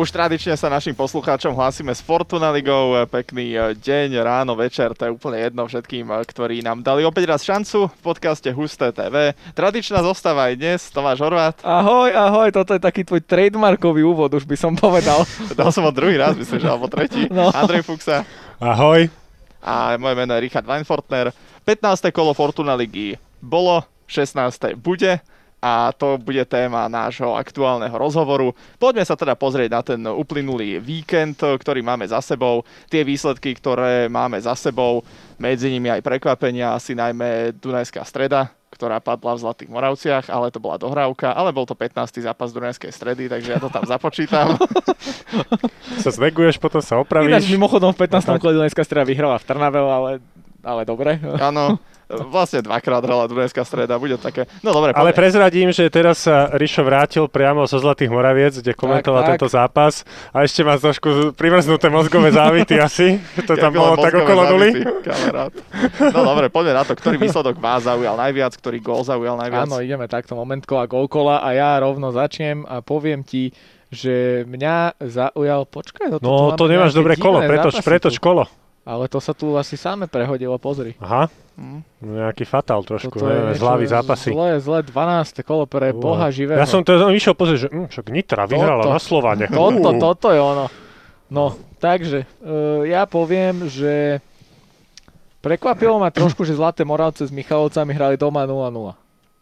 Už 0.00 0.16
tradične 0.16 0.56
sa 0.56 0.72
našim 0.72 0.96
poslucháčom 0.96 1.52
hlásime 1.52 1.92
s 1.92 2.00
Fortuna 2.00 2.48
Ligou. 2.48 2.96
Pekný 3.04 3.52
e, 3.52 3.76
deň, 3.76 4.24
ráno, 4.24 4.56
večer, 4.56 4.96
to 4.96 5.04
je 5.04 5.12
úplne 5.12 5.36
jedno 5.36 5.68
všetkým, 5.68 6.08
e, 6.08 6.24
ktorí 6.24 6.64
nám 6.64 6.80
dali 6.80 7.04
opäť 7.04 7.28
raz 7.28 7.44
šancu 7.44 7.92
v 7.92 8.00
podcaste 8.00 8.48
Husté 8.48 8.96
TV. 8.96 9.36
Tradičná 9.52 10.00
zostáva 10.00 10.48
aj 10.48 10.56
dnes, 10.56 10.88
Tomáš 10.88 11.20
Horvát. 11.20 11.60
Ahoj, 11.60 12.16
ahoj, 12.16 12.48
toto 12.48 12.72
je 12.72 12.80
taký 12.80 13.04
tvoj 13.04 13.20
trademarkový 13.28 14.00
úvod, 14.00 14.32
už 14.32 14.48
by 14.48 14.56
som 14.56 14.72
povedal. 14.72 15.20
Dal 15.60 15.68
som 15.68 15.84
ho 15.84 15.92
druhý 15.92 16.16
raz, 16.16 16.32
myslím, 16.32 16.64
že 16.64 16.68
alebo 16.72 16.88
tretí. 16.88 17.28
No. 17.28 17.52
Andrej 17.52 17.84
Fuxa. 17.84 18.24
Ahoj. 18.56 19.04
A 19.60 20.00
moje 20.00 20.16
meno 20.16 20.32
je 20.32 20.48
Richard 20.48 20.64
Weinfortner. 20.64 21.28
15. 21.68 22.08
kolo 22.08 22.32
Fortuna 22.32 22.72
Ligy 22.72 23.20
bolo, 23.44 23.84
16. 24.08 24.80
bude 24.80 25.20
a 25.60 25.92
to 25.92 26.16
bude 26.16 26.40
téma 26.48 26.88
nášho 26.88 27.36
aktuálneho 27.36 27.92
rozhovoru. 27.92 28.56
Poďme 28.80 29.04
sa 29.04 29.14
teda 29.14 29.36
pozrieť 29.36 29.70
na 29.70 29.80
ten 29.84 30.00
uplynulý 30.08 30.80
víkend, 30.80 31.36
ktorý 31.40 31.84
máme 31.84 32.08
za 32.08 32.24
sebou, 32.24 32.64
tie 32.88 33.04
výsledky, 33.04 33.52
ktoré 33.52 34.08
máme 34.08 34.40
za 34.40 34.56
sebou, 34.56 35.04
medzi 35.40 35.68
nimi 35.72 35.92
aj 35.92 36.04
prekvapenia, 36.04 36.76
asi 36.76 36.96
najmä 36.96 37.56
Dunajská 37.56 38.04
streda, 38.04 38.52
ktorá 38.72 39.02
padla 39.02 39.36
v 39.36 39.42
Zlatých 39.44 39.70
Moravciach, 39.72 40.26
ale 40.32 40.48
to 40.48 40.62
bola 40.62 40.80
dohrávka, 40.80 41.32
ale 41.36 41.52
bol 41.52 41.68
to 41.68 41.76
15. 41.76 42.24
zápas 42.24 42.52
Dunajskej 42.52 42.92
stredy, 42.92 43.28
takže 43.28 43.56
ja 43.56 43.60
to 43.60 43.68
tam 43.68 43.84
započítam. 43.84 44.56
sa 46.04 46.10
zveguješ, 46.12 46.56
potom 46.56 46.80
sa 46.80 46.96
opravíš. 47.02 47.28
Ináč 47.28 47.48
mimochodom 47.52 47.92
v 47.92 48.08
15. 48.08 48.40
kole 48.40 48.56
Dunajská 48.56 48.84
streda 48.84 49.04
vyhrala 49.04 49.36
v 49.36 49.44
Trnave, 49.44 49.80
ale, 49.80 50.10
ale 50.62 50.82
dobre. 50.84 51.20
Áno, 51.48 51.80
vlastne 52.30 52.60
dvakrát 52.64 53.02
hrala 53.06 53.30
Dunajská 53.30 53.62
streda, 53.62 54.00
bude 54.00 54.18
také, 54.18 54.50
no 54.66 54.74
dobre. 54.74 54.90
Ale 54.96 55.14
prezradím, 55.14 55.70
že 55.70 55.86
teraz 55.86 56.26
sa 56.26 56.50
Rišo 56.50 56.82
vrátil 56.82 57.24
priamo 57.30 57.64
zo 57.70 57.78
Zlatých 57.78 58.10
Moraviec, 58.10 58.58
kde 58.58 58.74
komentoval 58.74 59.22
tak, 59.22 59.30
tento 59.36 59.46
tak. 59.46 59.54
zápas 59.54 60.02
a 60.34 60.42
ešte 60.42 60.66
má 60.66 60.74
trošku 60.74 61.36
primrznuté 61.38 61.86
mozgové 61.86 62.34
závity 62.34 62.80
asi, 62.86 63.22
to 63.46 63.54
tam 63.54 63.70
bolo 63.74 63.94
tak 64.02 64.14
okolo 64.14 64.42
nuly. 64.56 64.82
No 66.10 66.20
dobre, 66.26 66.50
poďme 66.50 66.82
na 66.82 66.84
to, 66.84 66.98
ktorý 66.98 67.16
výsledok 67.20 67.62
vás 67.62 67.86
zaujal 67.86 68.18
najviac, 68.18 68.52
ktorý 68.58 68.78
gól 68.82 69.02
zaujal 69.06 69.38
najviac. 69.38 69.70
Áno, 69.70 69.78
ideme 69.78 70.10
takto, 70.10 70.34
moment 70.34 70.62
kola, 70.66 70.90
gól 70.90 71.06
kola 71.06 71.46
a 71.46 71.54
ja 71.54 71.78
rovno 71.78 72.10
začnem 72.10 72.66
a 72.66 72.82
poviem 72.82 73.22
ti, 73.22 73.54
že 73.90 74.46
mňa 74.46 75.02
zaujal, 75.02 75.66
počkaj, 75.66 76.18
toto 76.18 76.22
No 76.22 76.54
to 76.54 76.70
nemáš 76.70 76.94
dobré 76.94 77.18
kolo, 77.18 77.42
pretoč, 77.42 77.82
pretoč 77.82 78.16
kolo. 78.22 78.46
Ale 78.90 79.06
to 79.06 79.22
sa 79.22 79.30
tu 79.30 79.54
asi 79.54 79.78
sáme 79.78 80.10
prehodilo, 80.10 80.58
pozri. 80.58 80.98
Aha. 80.98 81.30
Mm. 81.54 81.86
Nejaký 82.02 82.42
fatal 82.42 82.82
trošku, 82.82 83.22
Toto 83.22 83.30
neviem, 83.30 83.54
z 83.54 83.62
hlavy 83.62 83.86
zápasy. 83.86 84.34
Zle, 84.34 84.58
zle, 84.58 84.78
12. 84.82 85.46
kolo 85.46 85.70
pre 85.70 85.94
Ule. 85.94 86.02
Boha 86.02 86.26
živého. 86.34 86.58
Ja 86.58 86.66
som 86.66 86.82
to 86.82 86.98
išiel 87.14 87.38
pozrieť, 87.38 87.58
že 87.62 87.68
hm, 87.70 87.86
však 87.86 88.06
Nitra 88.10 88.50
vyhrala 88.50 88.82
toto, 88.82 88.94
na 88.96 89.00
Slovane. 89.00 89.46
Toto, 89.54 89.90
toto 89.94 90.26
je 90.34 90.40
ono. 90.42 90.66
No, 91.30 91.54
takže, 91.78 92.26
uh, 92.42 92.82
ja 92.82 93.06
poviem, 93.06 93.70
že 93.70 94.18
prekvapilo 95.38 96.02
ma 96.02 96.10
trošku, 96.10 96.42
že 96.42 96.58
Zlaté 96.58 96.82
Moravce 96.82 97.22
s 97.22 97.30
Michalovcami 97.30 97.94
hrali 97.94 98.18
doma 98.18 98.42
0-0 98.42 98.99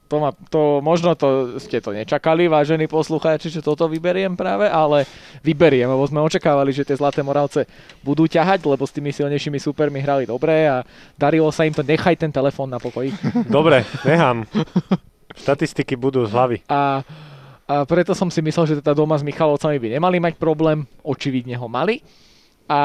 to, 0.08 0.16
ma, 0.16 0.30
to 0.48 0.80
možno 0.80 1.12
to 1.12 1.60
ste 1.60 1.84
to 1.84 1.92
nečakali, 1.92 2.48
vážení 2.48 2.88
poslucháči, 2.88 3.52
že 3.52 3.60
toto 3.60 3.84
vyberiem 3.86 4.32
práve, 4.32 4.64
ale 4.64 5.04
vyberiem, 5.44 5.84
lebo 5.84 6.00
sme 6.08 6.24
očakávali, 6.24 6.72
že 6.72 6.88
tie 6.88 6.96
Zlaté 6.96 7.20
Moravce 7.20 7.68
budú 8.00 8.24
ťahať, 8.24 8.64
lebo 8.64 8.88
s 8.88 8.96
tými 8.96 9.12
silnejšími 9.12 9.60
supermi 9.60 10.00
hrali 10.00 10.24
dobre 10.24 10.64
a 10.64 10.80
darilo 11.20 11.52
sa 11.52 11.68
im 11.68 11.76
to, 11.76 11.84
nechaj 11.84 12.16
ten 12.16 12.32
telefón 12.32 12.72
na 12.72 12.80
pokoji. 12.80 13.12
Dobre, 13.52 13.84
nechám. 14.08 14.48
Štatistiky 15.36 15.94
budú 15.94 16.24
z 16.24 16.32
hlavy. 16.32 16.56
A, 16.72 17.04
a 17.68 17.84
preto 17.84 18.16
som 18.16 18.32
si 18.32 18.40
myslel, 18.40 18.64
že 18.64 18.78
teda 18.80 18.96
doma 18.96 19.20
s 19.20 19.22
Michalovcami 19.22 19.76
by 19.76 19.88
nemali 20.00 20.16
mať 20.24 20.34
problém, 20.40 20.88
očividne 21.04 21.54
ho 21.60 21.68
mali. 21.68 22.00
A 22.68 22.80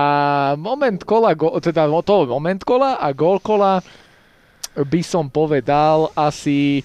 moment 0.55 0.99
kola, 1.03 1.35
go, 1.35 1.55
teda 1.59 1.87
to 2.03 2.27
moment 2.27 2.63
kola 2.63 2.99
a 2.99 3.11
gol 3.11 3.39
kola 3.43 3.83
by 4.73 5.01
som 5.05 5.29
povedal 5.29 6.09
asi 6.17 6.81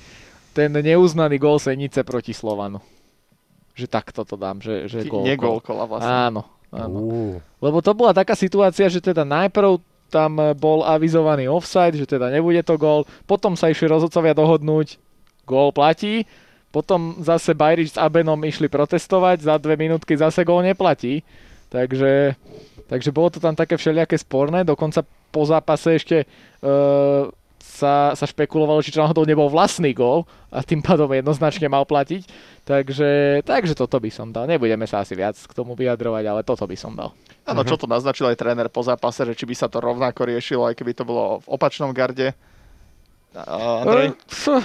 ten 0.58 0.74
neuznaný 0.74 1.38
gól 1.38 1.62
Senice 1.62 2.02
proti 2.02 2.34
Slovanu. 2.34 2.82
Že 3.78 3.86
takto 3.86 4.26
to 4.26 4.34
dám, 4.34 4.58
že, 4.58 4.90
že 4.90 5.06
gól. 5.06 5.62
kola 5.62 5.86
vlastne. 5.86 6.10
Áno, 6.10 6.42
áno. 6.74 6.98
Uh. 6.98 7.36
Lebo 7.62 7.78
to 7.78 7.94
bola 7.94 8.10
taká 8.10 8.34
situácia, 8.34 8.90
že 8.90 8.98
teda 8.98 9.22
najprv 9.22 9.78
tam 10.10 10.34
bol 10.58 10.82
avizovaný 10.82 11.46
offside, 11.46 11.94
že 11.94 12.08
teda 12.10 12.32
nebude 12.32 12.64
to 12.66 12.74
gól, 12.74 13.06
potom 13.28 13.54
sa 13.54 13.70
išli 13.70 13.86
rozhodcovia 13.86 14.34
dohodnúť, 14.34 14.98
gól 15.44 15.70
platí, 15.70 16.24
potom 16.74 17.22
zase 17.22 17.54
Bajrič 17.54 17.94
s 17.94 18.00
Abenom 18.00 18.40
išli 18.42 18.66
protestovať, 18.66 19.46
za 19.46 19.54
dve 19.60 19.78
minútky 19.78 20.16
zase 20.16 20.42
gól 20.42 20.64
neplatí. 20.64 21.22
Takže, 21.68 22.36
takže 22.88 23.12
bolo 23.12 23.28
to 23.28 23.38
tam 23.38 23.52
také 23.52 23.76
všelijaké 23.76 24.16
sporné, 24.16 24.64
dokonca 24.64 25.04
po 25.28 25.44
zápase 25.44 26.00
ešte 26.00 26.24
uh, 26.64 27.28
sa, 27.68 28.16
sa 28.16 28.24
špekulovalo, 28.24 28.80
či 28.80 28.96
náhodou 28.96 29.28
nebol 29.28 29.52
vlastný 29.52 29.92
gól 29.92 30.24
a 30.48 30.64
tým 30.64 30.80
pádom 30.80 31.12
jednoznačne 31.12 31.68
mal 31.68 31.84
platiť. 31.84 32.24
Takže, 32.64 33.40
takže 33.44 33.76
toto 33.76 34.00
by 34.00 34.08
som 34.08 34.32
dal. 34.32 34.48
Nebudeme 34.48 34.88
sa 34.88 35.04
asi 35.04 35.12
viac 35.12 35.36
k 35.36 35.52
tomu 35.52 35.76
vyjadrovať, 35.76 36.24
ale 36.24 36.40
toto 36.42 36.64
by 36.64 36.76
som 36.76 36.96
dal. 36.96 37.12
Áno, 37.44 37.64
čo 37.68 37.76
mhm. 37.76 37.82
to 37.84 37.86
naznačil 37.86 38.26
aj 38.32 38.40
tréner 38.40 38.68
po 38.72 38.80
zápase, 38.80 39.28
že 39.28 39.36
či 39.36 39.44
by 39.44 39.54
sa 39.54 39.68
to 39.68 39.84
rovnako 39.84 40.24
riešilo, 40.24 40.64
aj 40.64 40.74
keby 40.80 40.96
to 40.96 41.04
bolo 41.04 41.44
v 41.44 41.46
opačnom 41.52 41.92
garde. 41.92 42.32
Andrej? 43.36 44.16
Uh, 44.48 44.64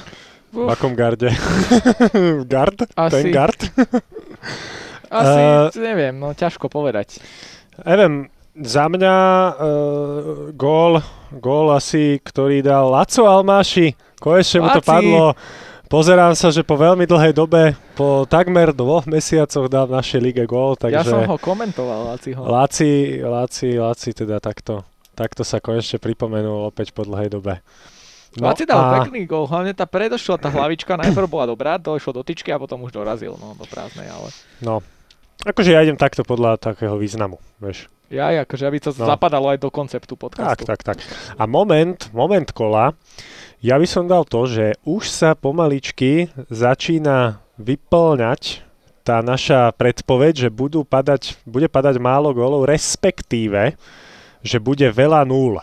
v 0.53 0.70
akom 0.72 0.96
garde? 0.96 1.34
Gard? 2.53 2.85
Asi, 2.94 3.12
Ten 3.12 3.25
gard? 3.34 3.59
asi, 5.09 5.41
uh, 5.41 5.70
neviem, 5.78 6.14
no 6.14 6.38
ťažko 6.38 6.70
povedať. 6.70 7.22
Neviem, 7.81 8.30
za 8.53 8.86
mňa 8.86 9.16
uh, 9.18 9.53
gól, 10.53 11.02
gól 11.41 11.74
asi, 11.74 12.22
ktorý 12.22 12.62
dal 12.62 12.94
Laco 12.94 13.25
Almáši. 13.25 13.97
Konečne 14.22 14.64
mu 14.64 14.69
to 14.72 14.81
padlo. 14.86 15.34
Pozerám 15.94 16.34
sa, 16.34 16.50
že 16.50 16.66
po 16.66 16.74
veľmi 16.74 17.06
dlhej 17.06 17.38
dobe, 17.38 17.78
po 17.94 18.25
takmer 18.25 18.74
dvoch 18.74 19.06
mesiacoch 19.06 19.69
dal 19.69 19.86
v 19.86 20.02
našej 20.02 20.19
lige 20.25 20.44
gól. 20.50 20.74
Takže 20.74 20.96
ja 20.96 21.06
som 21.06 21.22
ho 21.22 21.38
komentoval, 21.38 22.09
Laci 22.09 22.34
ho. 22.34 22.41
Laci, 22.50 23.22
Laci, 23.22 23.78
Laci 23.78 24.09
teda 24.09 24.41
takto, 24.41 24.81
takto 25.14 25.46
sa 25.46 25.62
konečne 25.62 26.02
pripomenul 26.02 26.66
opäť 26.74 26.97
po 26.97 27.06
dlhej 27.06 27.30
dobe. 27.30 27.62
No 28.41 28.50
Laci 28.50 28.66
dal 28.66 28.81
a... 28.81 29.06
pekný 29.06 29.30
gól, 29.30 29.46
hlavne 29.46 29.78
tá 29.78 29.85
predošla, 29.85 30.41
tá 30.41 30.50
hlavička 30.50 30.97
najprv 30.97 31.30
bola 31.30 31.46
dobrá, 31.46 31.78
došlo 31.78 32.18
do 32.18 32.25
tyčky 32.25 32.50
a 32.50 32.58
potom 32.58 32.81
už 32.81 32.90
dorazil 32.90 33.38
no, 33.38 33.53
do 33.53 33.66
prázdnej, 33.70 34.09
ale... 34.09 34.34
No, 34.66 34.81
akože 35.44 35.72
ja 35.76 35.84
idem 35.84 36.00
takto 36.00 36.24
podľa 36.24 36.59
takého 36.59 36.96
významu, 36.96 37.40
vieš. 37.59 37.92
Ja, 38.14 38.30
akože 38.30 38.64
aby 38.70 38.78
to 38.78 38.92
no. 38.94 39.09
zapadalo 39.09 39.50
aj 39.50 39.59
do 39.64 39.74
konceptu 39.74 40.14
podcastu. 40.14 40.68
Tak, 40.68 40.86
tak, 40.86 40.98
tak. 40.98 40.98
A 41.34 41.50
moment, 41.50 41.98
moment 42.14 42.46
kola, 42.54 42.94
ja 43.64 43.80
by 43.80 43.88
som 43.90 44.06
dal 44.06 44.28
to, 44.28 44.46
že 44.46 44.78
už 44.86 45.09
sa 45.09 45.34
pomaličky 45.34 46.30
začína 46.52 47.42
vyplňať 47.58 48.62
tá 49.03 49.20
naša 49.20 49.74
predpoveď, 49.76 50.48
že 50.48 50.50
budú 50.53 50.88
padať, 50.88 51.42
bude 51.44 51.68
padať 51.68 52.00
málo 52.00 52.32
gólov, 52.32 52.70
respektíve, 52.70 53.76
že 54.46 54.58
bude 54.64 54.88
veľa 54.92 55.28
nul. 55.28 55.59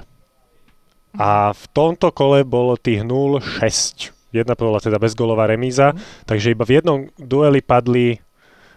A 1.16 1.50
v 1.50 1.64
tomto 1.70 2.10
kole 2.14 2.46
bolo 2.46 2.74
tých 2.78 3.02
0-6. 3.02 4.12
Jedna 4.30 4.54
bola 4.54 4.78
teda 4.78 5.02
bezgolová 5.02 5.50
remíza, 5.50 5.90
mm. 5.90 6.26
takže 6.26 6.54
iba 6.54 6.62
v 6.62 6.78
jednom 6.78 6.98
dueli 7.18 7.58
padli 7.58 8.22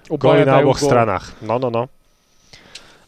góly 0.10 0.44
na 0.44 0.60
oboch 0.64 0.80
stranách. 0.80 1.36
No, 1.44 1.60
no, 1.60 1.70
no. 1.70 1.88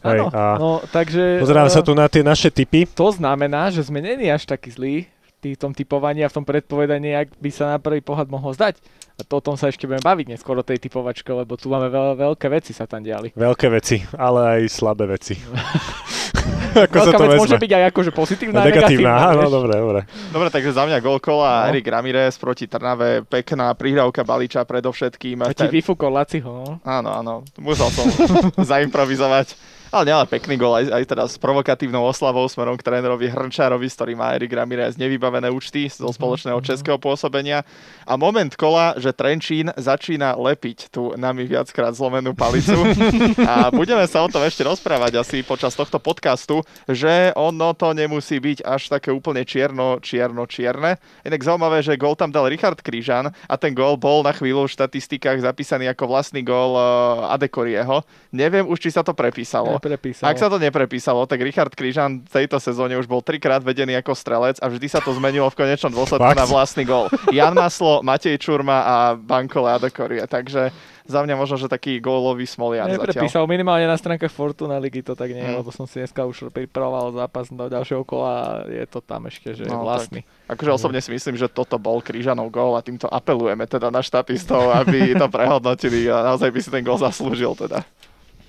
Hej, 0.06 0.22
a 0.30 0.54
no, 0.54 0.78
takže... 0.86 1.42
Pozerám 1.42 1.66
uh, 1.66 1.72
sa 1.72 1.82
tu 1.82 1.92
na 1.96 2.06
tie 2.06 2.22
naše 2.22 2.52
typy. 2.52 2.86
To 2.94 3.10
znamená, 3.10 3.74
že 3.74 3.82
sme 3.82 3.98
není 3.98 4.30
až 4.30 4.46
taký 4.46 4.70
zlí 4.70 4.96
v 5.42 5.54
tom 5.54 5.70
typovaní 5.70 6.26
a 6.26 6.30
v 6.32 6.42
tom 6.42 6.42
predpovedaní, 6.42 7.14
ak 7.14 7.38
by 7.38 7.50
sa 7.54 7.70
na 7.70 7.78
prvý 7.78 8.02
pohľad 8.02 8.26
mohol 8.26 8.50
zdať. 8.50 8.82
A 9.16 9.22
to 9.22 9.38
o 9.38 9.44
tom 9.44 9.54
sa 9.54 9.70
ešte 9.70 9.86
budeme 9.86 10.02
baviť 10.02 10.26
neskôr 10.34 10.58
o 10.58 10.66
tej 10.66 10.82
typovačke, 10.82 11.30
lebo 11.30 11.54
tu 11.54 11.70
máme 11.70 11.86
veľ, 11.86 12.18
veľké 12.18 12.50
veci 12.50 12.74
sa 12.74 12.90
tam 12.90 13.06
diali. 13.06 13.30
Veľké 13.38 13.70
veci, 13.70 14.02
ale 14.18 14.58
aj 14.58 14.60
slabé 14.74 15.06
veci. 15.06 15.38
ako 16.86 16.96
Veľká 16.96 17.04
sa 17.04 17.10
to 17.12 17.24
vec 17.24 17.30
vezme. 17.32 17.42
môže 17.42 17.56
byť 17.56 17.72
aj 17.72 17.84
akože 17.90 18.10
pozitívna 18.12 18.58
a 18.60 18.64
negatívna. 18.68 19.12
negatívna 19.16 19.42
no, 19.42 19.50
dobre, 19.50 19.74
dobre. 19.76 20.00
Dobre, 20.32 20.48
takže 20.52 20.70
za 20.76 20.82
mňa 20.84 20.98
golkola 21.00 21.50
no. 21.64 21.68
Erik 21.72 21.86
Ramirez 21.88 22.34
proti 22.36 22.68
Trnave, 22.68 23.24
pekná 23.24 23.72
prihrávka 23.72 24.22
Baliča 24.22 24.62
predovšetkým. 24.68 25.44
A 25.44 25.52
ti 25.56 25.66
vyfúkol 25.66 26.12
Laciho. 26.12 26.48
No? 26.48 26.70
Áno, 26.84 27.10
áno, 27.12 27.34
musel 27.58 27.88
som 27.92 28.06
zaimprovizovať. 28.70 29.75
Ale 29.94 30.02
nielen 30.10 30.26
pekný 30.26 30.58
gol, 30.58 30.74
aj, 30.74 30.90
aj 30.90 31.04
teda 31.06 31.24
s 31.30 31.38
provokatívnou 31.38 32.02
oslavou 32.02 32.42
smerom 32.50 32.74
k 32.74 32.82
trénerovi 32.82 33.30
Hrnčárovi, 33.30 33.86
s 33.86 33.94
ktorým 33.94 34.18
má 34.18 34.34
Erik 34.34 34.50
Ramirez 34.50 34.98
nevybavené 34.98 35.46
účty 35.46 35.86
zo 35.86 36.10
spoločného 36.10 36.58
českého 36.58 36.98
pôsobenia. 36.98 37.62
A 38.02 38.18
moment 38.18 38.50
kola, 38.58 38.98
že 38.98 39.14
Trenčín 39.14 39.70
začína 39.78 40.34
lepiť 40.34 40.90
tú 40.90 41.14
nami 41.14 41.46
viackrát 41.46 41.94
zlomenú 41.94 42.34
palicu. 42.34 42.74
A 43.50 43.70
budeme 43.70 44.02
sa 44.10 44.26
o 44.26 44.30
tom 44.30 44.42
ešte 44.42 44.66
rozprávať 44.66 45.22
asi 45.22 45.46
počas 45.46 45.78
tohto 45.78 46.02
podcastu, 46.02 46.66
že 46.90 47.30
ono 47.38 47.70
to 47.78 47.94
nemusí 47.94 48.42
byť 48.42 48.66
až 48.66 48.90
také 48.90 49.14
úplne 49.14 49.46
čierno, 49.46 50.02
čierno, 50.02 50.50
čierne. 50.50 50.98
Inak 51.22 51.46
zaujímavé, 51.46 51.86
že 51.86 51.94
gol 51.94 52.18
tam 52.18 52.34
dal 52.34 52.50
Richard 52.50 52.82
Krížan 52.82 53.30
a 53.30 53.54
ten 53.54 53.70
gol 53.70 53.94
bol 53.94 54.26
na 54.26 54.34
chvíľu 54.34 54.66
v 54.66 54.74
štatistikách 54.74 55.46
zapísaný 55.46 55.86
ako 55.94 56.10
vlastný 56.10 56.42
gol 56.42 56.74
uh, 56.74 57.30
Adekorieho. 57.30 58.02
Neviem 58.34 58.66
už, 58.66 58.82
či 58.82 58.90
sa 58.90 59.06
to 59.06 59.14
prepísalo. 59.14 59.75
Neprepísalo. 59.76 60.26
Ak 60.26 60.36
sa 60.36 60.48
to 60.48 60.56
neprepísalo, 60.56 61.20
tak 61.24 61.38
Richard 61.38 61.70
Krížan 61.70 62.22
v 62.22 62.32
tejto 62.32 62.56
sezóne 62.56 62.94
už 62.94 63.04
bol 63.04 63.20
trikrát 63.20 63.60
vedený 63.60 63.94
ako 63.96 64.12
strelec 64.12 64.56
a 64.58 64.66
vždy 64.66 64.86
sa 64.86 64.98
to 64.98 65.12
zmenilo 65.12 65.46
v 65.46 65.56
konečnom 65.56 65.92
dôsledku 65.92 66.24
Fakt? 66.24 66.36
na 66.36 66.44
vlastný 66.44 66.82
gol. 66.82 67.06
Jan 67.28 67.52
Maslo, 67.52 68.00
Matej 68.00 68.36
Čurma 68.36 68.78
a 68.80 68.96
Bankole 69.12 69.70
Adekorie. 69.70 70.24
Takže 70.24 70.72
za 71.06 71.22
mňa 71.22 71.34
možno, 71.34 71.54
že 71.54 71.66
taký 71.66 72.02
gólový 72.02 72.42
smoliar 72.44 72.90
zatiaľ. 72.90 72.98
Neprepísal 72.98 73.44
minimálne 73.46 73.86
na 73.86 73.94
stránkach 73.94 74.26
Fortuna 74.26 74.74
ligy 74.76 75.00
to 75.00 75.14
tak 75.14 75.30
nie, 75.30 75.38
Mm. 75.38 75.62
lebo 75.62 75.70
som 75.70 75.86
si 75.86 76.02
dneska 76.02 76.18
už 76.20 76.50
pripravoval 76.50 77.14
zápas 77.14 77.46
do 77.46 77.62
ďalšieho 77.62 78.02
kola 78.02 78.32
a 78.34 78.44
je 78.66 78.82
to 78.84 78.98
tam 78.98 79.22
ešte, 79.24 79.54
že 79.54 79.70
No, 79.70 79.86
vlastný. 79.86 80.26
Akože 80.46 80.70
osobne 80.72 80.98
si 80.98 81.10
myslím, 81.10 81.34
že 81.34 81.46
toto 81.46 81.78
bol 81.78 82.02
Krížanov 82.02 82.50
gól 82.50 82.74
a 82.74 82.82
týmto 82.82 83.06
apelujeme 83.06 83.66
teda 83.66 83.86
na 83.86 84.02
štatistov, 84.02 84.66
aby 84.74 85.14
to 85.14 85.30
prehodnotili 85.30 86.06
a 86.06 86.26
naozaj 86.26 86.50
by 86.50 86.58
si 86.58 86.70
ten 86.70 86.82
gól 86.82 86.98
zaslúžil 86.98 87.54
teda. 87.54 87.86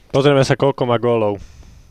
Pozrieme 0.10 0.42
sa, 0.42 0.56
koľko 0.56 0.84
má 0.84 0.98
gólov. 0.98 1.38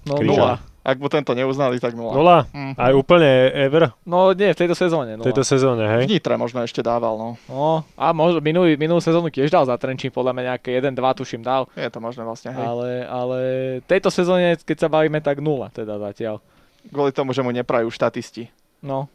No 0.07 0.17
Krížan. 0.17 0.39
nula. 0.39 0.53
Ak 0.87 1.03
mu 1.03 1.11
tento 1.11 1.35
neuznali, 1.35 1.83
tak 1.83 1.99
nula. 1.99 2.15
Nula? 2.15 2.39
Mm. 2.55 2.79
Aj 2.79 2.95
úplne 2.95 3.27
ever 3.51 3.91
No 4.07 4.31
nie, 4.31 4.55
v 4.55 4.59
tejto 4.63 4.79
sezóne 4.79 5.19
v 5.19 5.19
nula. 5.19 5.27
tejto 5.27 5.43
sezóne, 5.43 5.83
V 5.83 5.91
hej? 5.99 6.03
Nitre 6.07 6.39
možno 6.39 6.63
ešte 6.63 6.79
dával, 6.79 7.19
no. 7.19 7.35
No, 7.51 7.83
a 7.99 8.15
možno 8.15 8.39
minulý, 8.39 8.79
minulú 8.79 9.03
sezónu 9.03 9.27
tiež 9.27 9.51
dal 9.51 9.67
za 9.67 9.75
Trenčín, 9.75 10.15
podľa 10.15 10.31
mňa 10.31 10.43
nejaké 10.55 10.79
1-2 10.79 10.95
tuším 11.19 11.43
dal. 11.43 11.67
Je 11.75 11.91
to 11.91 11.99
možné 11.99 12.23
vlastne, 12.23 12.55
hej. 12.55 12.63
Ale, 12.63 12.89
ale 13.03 13.39
tejto 13.83 14.15
sezóne, 14.15 14.55
keď 14.63 14.87
sa 14.87 14.89
bavíme, 14.89 15.19
tak 15.19 15.43
nula 15.43 15.75
teda 15.75 15.99
zatiaľ. 15.99 16.39
Kvôli 16.87 17.11
tomu, 17.11 17.35
že 17.35 17.43
mu 17.43 17.51
neprajú 17.51 17.91
štatisti. 17.91 18.47
No. 18.79 19.11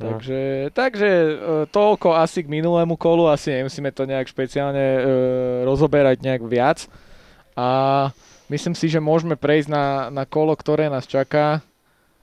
No. 0.00 0.14
Takže, 0.16 0.72
takže 0.72 1.08
e, 1.10 1.32
toľko 1.68 2.16
asi 2.16 2.40
k 2.40 2.48
minulému 2.48 2.96
kolu, 2.96 3.28
asi 3.28 3.52
nemusíme 3.52 3.92
to 3.92 4.06
nejak 4.06 4.30
špeciálne 4.30 4.86
e, 4.96 5.00
rozoberať 5.68 6.22
nejak 6.24 6.40
viac. 6.46 6.88
A 7.58 7.66
myslím 8.46 8.78
si, 8.78 8.86
že 8.86 9.02
môžeme 9.02 9.34
prejsť 9.34 9.66
na, 9.66 9.84
na 10.14 10.22
kolo, 10.22 10.54
ktoré 10.54 10.86
nás 10.86 11.10
čaká. 11.10 11.58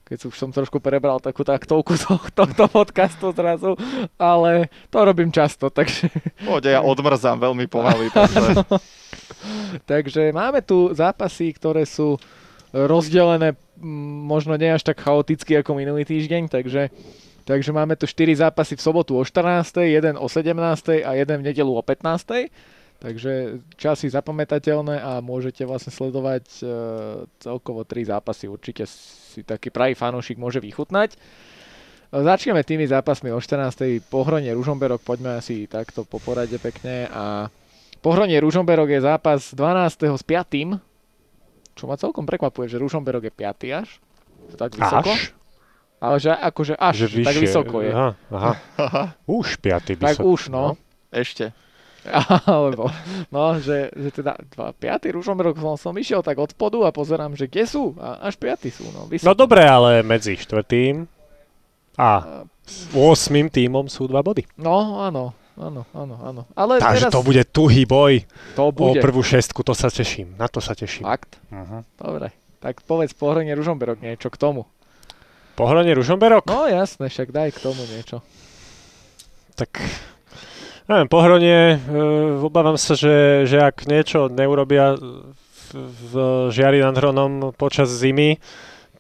Keď 0.06 0.32
už 0.32 0.38
som 0.38 0.54
trošku 0.54 0.80
prebral 0.80 1.20
takú 1.20 1.44
taktovku 1.44 2.00
to, 2.04 2.16
tohto 2.32 2.72
podcastu 2.72 3.36
zrazu, 3.36 3.76
ale 4.16 4.72
to 4.88 5.04
robím 5.04 5.34
často, 5.34 5.68
takže, 5.68 6.08
Pôjde, 6.46 6.72
ja 6.72 6.80
odmrzám 6.80 7.42
veľmi 7.42 7.68
pomaly, 7.68 8.14
takže 8.14 8.64
takže 9.92 10.22
máme 10.32 10.64
tu 10.64 10.94
zápasy, 10.96 11.52
ktoré 11.52 11.84
sú 11.84 12.22
rozdelené 12.72 13.58
možno 14.30 14.56
nie 14.56 14.72
až 14.72 14.88
tak 14.88 15.04
chaoticky 15.04 15.60
ako 15.60 15.76
minulý 15.76 16.08
týždeň, 16.08 16.48
takže 16.48 16.94
Takže 17.46 17.70
máme 17.70 17.94
tu 17.94 18.10
4 18.10 18.42
zápasy 18.42 18.74
v 18.74 18.82
sobotu 18.82 19.14
o 19.14 19.22
14., 19.22 19.86
jeden 19.86 20.18
o 20.18 20.26
17. 20.26 21.06
a 21.06 21.14
jeden 21.14 21.46
v 21.46 21.54
nedelu 21.54 21.78
o 21.78 21.82
15. 21.86 22.50
Takže 22.96 23.60
časy 23.76 24.08
zapamätateľné 24.08 25.04
a 25.04 25.20
môžete 25.20 25.68
vlastne 25.68 25.92
sledovať 25.92 26.46
e, 26.60 26.64
celkovo 27.44 27.84
3 27.84 28.08
zápasy. 28.08 28.48
Určite 28.48 28.88
si 28.88 29.44
taký 29.44 29.70
pravý 29.70 29.94
fanúšik 29.94 30.40
môže 30.40 30.64
vychutnať. 30.64 31.14
E, 31.14 31.18
Začneme 32.16 32.64
tými 32.64 32.88
zápasmi 32.88 33.36
o 33.36 33.40
14. 33.44 34.00
Pohronie 34.08 34.48
Ružomberok, 34.56 35.04
poďme 35.04 35.36
asi 35.38 35.68
takto 35.68 36.08
po 36.08 36.24
porade 36.24 36.56
pekne. 36.56 37.12
A 37.12 37.52
Pohronie 38.00 38.40
Ružomberok 38.40 38.88
je 38.96 39.02
zápas 39.04 39.52
12. 39.52 40.16
s 40.16 40.24
5. 40.24 40.80
Čo 41.76 41.92
ma 41.92 42.00
celkom 42.00 42.24
prekvapuje, 42.24 42.72
že 42.72 42.80
Ružomberok 42.80 43.28
je 43.28 43.34
5. 43.36 43.82
až. 43.84 44.00
Tak 44.56 44.72
vysoko. 44.80 45.12
Až? 45.12 45.36
Ale 46.00 46.16
že 46.22 46.32
akože 46.32 46.76
až, 46.78 46.96
Že 47.08 47.26
tak 47.26 47.36
vysoko 47.40 47.76
je. 47.82 47.92
Aha, 47.92 48.12
aha. 48.32 48.54
Už 49.26 49.58
piatý 49.58 49.98
by 49.98 50.14
Tak 50.14 50.18
som... 50.22 50.24
už, 50.28 50.42
no. 50.54 50.78
ešte. 51.10 51.56
Alebo, 52.50 52.90
no, 53.34 53.58
že, 53.58 53.90
že 53.94 54.10
teda 54.14 54.38
dva, 54.54 54.72
piatý 54.72 55.14
Ružomberok 55.14 55.58
som, 55.58 55.76
som 55.78 55.94
išiel 55.98 56.22
tak 56.22 56.38
od 56.38 56.54
spodu 56.54 56.86
a 56.86 56.94
pozerám, 56.94 57.34
že 57.34 57.50
kde 57.50 57.66
sú? 57.66 57.98
A 57.98 58.30
až 58.30 58.38
piatý 58.38 58.70
sú, 58.70 58.86
no. 58.94 59.10
No 59.10 59.34
dobre, 59.34 59.66
ale 59.66 60.06
medzi 60.06 60.38
štvrtým 60.38 61.10
a 61.98 62.44
8 62.94 63.50
tímom 63.50 63.90
sú 63.90 64.06
dva 64.06 64.22
body. 64.22 64.46
No, 64.60 65.02
áno, 65.06 65.34
áno, 65.58 65.82
áno, 65.94 66.16
áno. 66.22 66.42
Ale 66.54 66.78
Takže 66.82 67.10
teraz 67.10 67.14
to 67.14 67.22
bude 67.26 67.44
tuhý 67.50 67.84
boj 67.88 68.26
to 68.54 68.70
o 68.70 68.72
bude. 68.72 69.02
prvú 69.02 69.22
šestku, 69.26 69.64
to 69.66 69.74
sa 69.74 69.90
teším. 69.90 70.38
Na 70.38 70.46
to 70.50 70.60
sa 70.60 70.78
teším. 70.78 71.06
Fakt? 71.08 71.38
Uh-huh. 71.50 71.82
Dobre. 71.98 72.34
Tak 72.62 72.82
povedz 72.86 73.14
pohranie 73.14 73.54
Ružomberok 73.54 74.02
niečo 74.02 74.34
k 74.34 74.38
tomu. 74.38 74.66
Pohľadne 75.56 75.96
Ružomberok? 75.96 76.50
No 76.52 76.68
jasné, 76.68 77.08
však 77.08 77.32
daj 77.32 77.56
k 77.56 77.64
tomu 77.64 77.80
niečo. 77.88 78.20
Tak 79.56 79.80
neviem, 80.86 81.10
pohronie, 81.10 81.76
e, 81.76 81.98
obávam 82.42 82.78
sa, 82.78 82.94
že, 82.94 83.50
že 83.50 83.58
ak 83.62 83.90
niečo 83.90 84.30
neurobia 84.30 84.98
v, 84.98 85.82
v 85.82 86.14
žiari 86.54 86.82
nad 86.82 86.94
Hronom 86.94 87.54
počas 87.58 87.90
zimy, 87.90 88.38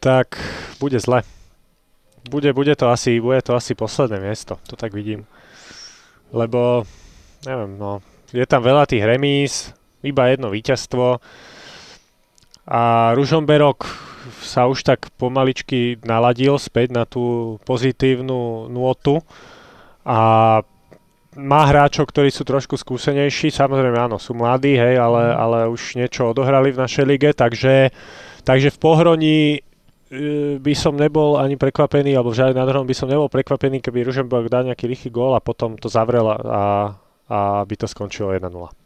tak 0.01 0.37
bude 0.81 0.97
zle. 0.97 1.21
Bude, 2.25 2.53
bude, 2.57 2.73
to 2.73 2.89
asi, 2.89 3.21
bude 3.21 3.41
to 3.45 3.53
asi 3.53 3.77
posledné 3.77 4.17
miesto, 4.17 4.57
to 4.65 4.73
tak 4.73 4.97
vidím. 4.97 5.29
Lebo, 6.33 6.89
neviem, 7.45 7.77
no, 7.77 8.01
je 8.33 8.45
tam 8.49 8.65
veľa 8.65 8.89
tých 8.89 9.05
remíz, 9.05 9.69
iba 10.01 10.29
jedno 10.29 10.49
víťazstvo 10.49 11.21
a 12.65 13.13
Ružomberok 13.13 13.85
sa 14.41 14.65
už 14.65 14.81
tak 14.81 15.13
pomaličky 15.21 16.01
naladil 16.01 16.57
späť 16.57 16.97
na 16.97 17.05
tú 17.05 17.57
pozitívnu 17.61 18.73
nôtu 18.73 19.21
a 20.01 20.61
má 21.35 21.67
hráčov, 21.67 22.07
ktorí 22.09 22.31
sú 22.31 22.47
trošku 22.47 22.79
skúsenejší, 22.79 23.51
samozrejme 23.51 23.95
áno, 23.99 24.15
sú 24.15 24.31
mladí, 24.31 24.79
hej, 24.79 24.95
ale, 24.95 25.35
ale 25.35 25.57
už 25.67 25.99
niečo 25.99 26.31
odohrali 26.31 26.71
v 26.71 26.81
našej 26.81 27.05
lige, 27.05 27.29
takže, 27.35 27.91
takže 28.47 28.71
v 28.71 28.77
Pohroní 28.79 29.39
e, 29.55 29.59
by 30.57 30.73
som 30.75 30.95
nebol 30.95 31.35
ani 31.35 31.59
prekvapený, 31.59 32.15
alebo 32.15 32.31
v 32.31 32.55
nad 32.55 32.67
by 32.67 32.95
som 32.95 33.11
nebol 33.11 33.27
prekvapený, 33.27 33.83
keby 33.83 34.07
Ružomberok 34.07 34.47
dal 34.47 34.67
nejaký 34.67 34.87
rýchly 34.87 35.11
gól 35.11 35.35
a 35.35 35.43
potom 35.43 35.75
to 35.75 35.91
zavrel 35.91 36.31
a, 36.31 36.37
a 37.27 37.39
by 37.67 37.75
to 37.75 37.87
skončilo 37.87 38.31
1-0. 38.31 38.84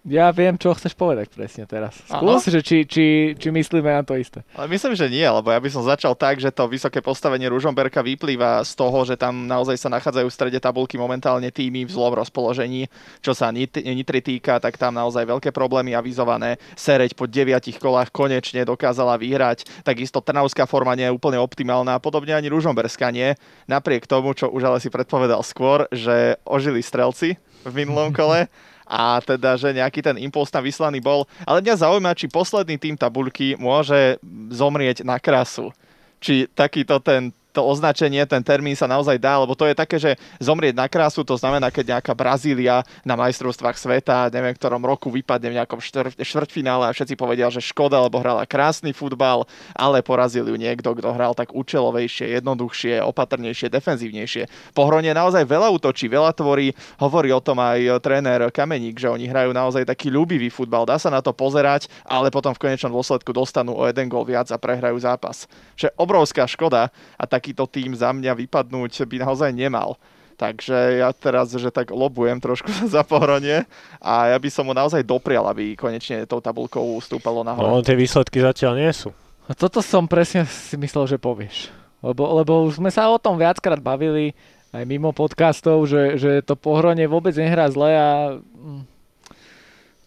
Ja 0.00 0.32
viem, 0.32 0.56
čo 0.56 0.72
chceš 0.72 0.96
povedať 0.96 1.28
presne 1.28 1.68
teraz. 1.68 1.92
Skús, 2.08 2.48
že 2.48 2.64
či, 2.64 2.88
či, 2.88 3.04
či 3.36 3.48
myslíme 3.52 3.84
na 3.84 4.00
to 4.00 4.16
isté. 4.16 4.40
Ale 4.56 4.72
myslím, 4.72 4.96
že 4.96 5.12
nie, 5.12 5.20
lebo 5.22 5.52
ja 5.52 5.60
by 5.60 5.68
som 5.68 5.84
začal 5.84 6.16
tak, 6.16 6.40
že 6.40 6.48
to 6.48 6.64
vysoké 6.64 7.04
postavenie 7.04 7.44
Ružomberka 7.44 8.00
vyplýva 8.00 8.64
z 8.64 8.72
toho, 8.74 9.04
že 9.04 9.20
tam 9.20 9.44
naozaj 9.44 9.76
sa 9.76 9.92
nachádzajú 9.92 10.24
v 10.24 10.32
strede 10.32 10.56
tabulky 10.56 10.96
momentálne 10.96 11.52
týmy 11.52 11.84
v 11.84 11.92
zlom 11.92 12.16
rozpoložení. 12.16 12.88
Čo 13.20 13.36
sa 13.36 13.52
Nit- 13.52 13.76
Nitry 13.76 14.24
týka, 14.24 14.56
tak 14.56 14.80
tam 14.80 14.96
naozaj 14.96 15.28
veľké 15.28 15.52
problémy 15.52 15.92
avizované. 15.92 16.56
Sereď 16.80 17.12
po 17.12 17.28
deviatich 17.28 17.76
kolách 17.76 18.08
konečne 18.08 18.64
dokázala 18.64 19.20
vyhrať. 19.20 19.84
Takisto 19.84 20.24
Trnavská 20.24 20.64
forma 20.64 20.96
nie 20.96 21.12
je 21.12 21.12
úplne 21.12 21.36
optimálna, 21.36 22.00
podobne 22.00 22.32
ani 22.32 22.48
Ružomberská 22.48 23.12
nie. 23.12 23.36
Napriek 23.68 24.08
tomu, 24.08 24.32
čo 24.32 24.48
už 24.48 24.64
ale 24.64 24.80
si 24.80 24.88
predpovedal 24.88 25.44
skôr, 25.44 25.84
že 25.92 26.40
ožili 26.48 26.80
strelci 26.80 27.36
v 27.68 27.72
minulom 27.76 28.16
kole 28.16 28.48
a 28.90 29.22
teda, 29.22 29.54
že 29.54 29.70
nejaký 29.70 30.02
ten 30.02 30.18
impuls 30.18 30.50
tam 30.50 30.66
vyslaný 30.66 30.98
bol. 30.98 31.30
Ale 31.46 31.62
mňa 31.62 31.86
zaujíma, 31.86 32.18
či 32.18 32.26
posledný 32.26 32.74
tým 32.74 32.98
tabuľky 32.98 33.54
môže 33.54 34.18
zomrieť 34.50 35.06
na 35.06 35.22
krasu. 35.22 35.70
Či 36.18 36.50
takýto 36.50 36.98
ten 36.98 37.30
to 37.50 37.66
označenie, 37.66 38.22
ten 38.26 38.40
termín 38.40 38.78
sa 38.78 38.86
naozaj 38.86 39.18
dá, 39.18 39.38
lebo 39.42 39.58
to 39.58 39.66
je 39.66 39.74
také, 39.74 39.96
že 39.98 40.14
zomrieť 40.38 40.74
na 40.78 40.86
krásu, 40.86 41.26
to 41.26 41.34
znamená, 41.34 41.68
keď 41.68 41.98
nejaká 41.98 42.12
Brazília 42.14 42.86
na 43.02 43.18
majstrovstvách 43.18 43.76
sveta, 43.76 44.30
neviem, 44.30 44.54
v 44.54 44.60
ktorom 44.62 44.82
roku 44.82 45.10
vypadne 45.10 45.50
v 45.50 45.58
nejakom 45.58 45.82
štvrťfinále 46.18 46.86
a 46.86 46.94
všetci 46.94 47.18
povedia, 47.18 47.50
že 47.50 47.58
škoda, 47.62 47.98
lebo 48.00 48.22
hrala 48.22 48.46
krásny 48.46 48.94
futbal, 48.94 49.44
ale 49.74 50.00
porazil 50.00 50.46
ju 50.46 50.56
niekto, 50.56 50.94
kto 50.94 51.10
hral 51.10 51.34
tak 51.34 51.50
účelovejšie, 51.50 52.38
jednoduchšie, 52.38 53.02
opatrnejšie, 53.02 53.66
defenzívnejšie. 53.68 54.72
Pohronie 54.72 55.10
naozaj 55.10 55.42
veľa 55.44 55.74
útočí, 55.74 56.06
veľa 56.06 56.30
tvorí, 56.32 56.70
hovorí 57.02 57.34
o 57.34 57.42
tom 57.42 57.58
aj 57.58 57.98
tréner 58.00 58.46
Kameník, 58.54 58.96
že 58.98 59.10
oni 59.10 59.26
hrajú 59.26 59.50
naozaj 59.50 59.82
taký 59.84 60.08
ľúbivý 60.08 60.48
futbal, 60.48 60.86
dá 60.86 60.96
sa 60.96 61.10
na 61.10 61.18
to 61.18 61.34
pozerať, 61.34 61.90
ale 62.06 62.30
potom 62.30 62.54
v 62.54 62.62
konečnom 62.70 62.94
dôsledku 62.94 63.34
dostanú 63.34 63.74
o 63.74 63.84
jeden 63.86 64.06
gól 64.06 64.22
viac 64.22 64.46
a 64.54 64.60
prehrajú 64.60 64.96
zápas. 65.02 65.50
Je 65.74 65.88
obrovská 65.96 66.44
škoda 66.44 66.92
a 67.16 67.24
takýto 67.40 67.64
tým 67.64 67.96
za 67.96 68.12
mňa 68.12 68.36
vypadnúť 68.36 69.08
by 69.08 69.16
naozaj 69.24 69.50
nemal. 69.56 69.96
Takže 70.36 71.04
ja 71.04 71.12
teraz, 71.12 71.52
že 71.52 71.68
tak 71.72 71.92
lobujem 71.92 72.40
trošku 72.40 72.68
za 72.94 73.00
pohronie 73.00 73.64
a 74.00 74.32
ja 74.32 74.36
by 74.36 74.48
som 74.52 74.68
mu 74.68 74.76
naozaj 74.76 75.00
doprial, 75.00 75.48
aby 75.48 75.72
konečne 75.72 76.28
tou 76.28 76.44
tabulkou 76.44 77.00
stúpalo 77.00 77.40
nahore. 77.40 77.64
No, 77.64 77.80
tie 77.80 77.96
výsledky 77.96 78.44
zatiaľ 78.44 78.76
nie 78.76 78.92
sú. 78.92 79.12
A 79.48 79.56
toto 79.56 79.80
som 79.80 80.04
presne 80.04 80.44
si 80.44 80.76
myslel, 80.76 81.10
že 81.10 81.16
povieš. 81.16 81.72
Lebo, 82.00 82.24
lebo 82.40 82.64
už 82.68 82.80
sme 82.80 82.88
sa 82.88 83.12
o 83.12 83.20
tom 83.20 83.36
viackrát 83.36 83.76
bavili 83.76 84.32
aj 84.70 84.86
mimo 84.86 85.10
podcastov, 85.12 85.84
že, 85.84 86.16
že 86.16 86.30
to 86.46 86.54
pohronie 86.54 87.04
vôbec 87.04 87.34
nehrá 87.34 87.66
zle 87.68 87.90
a 87.90 88.38
mm, 88.38 88.82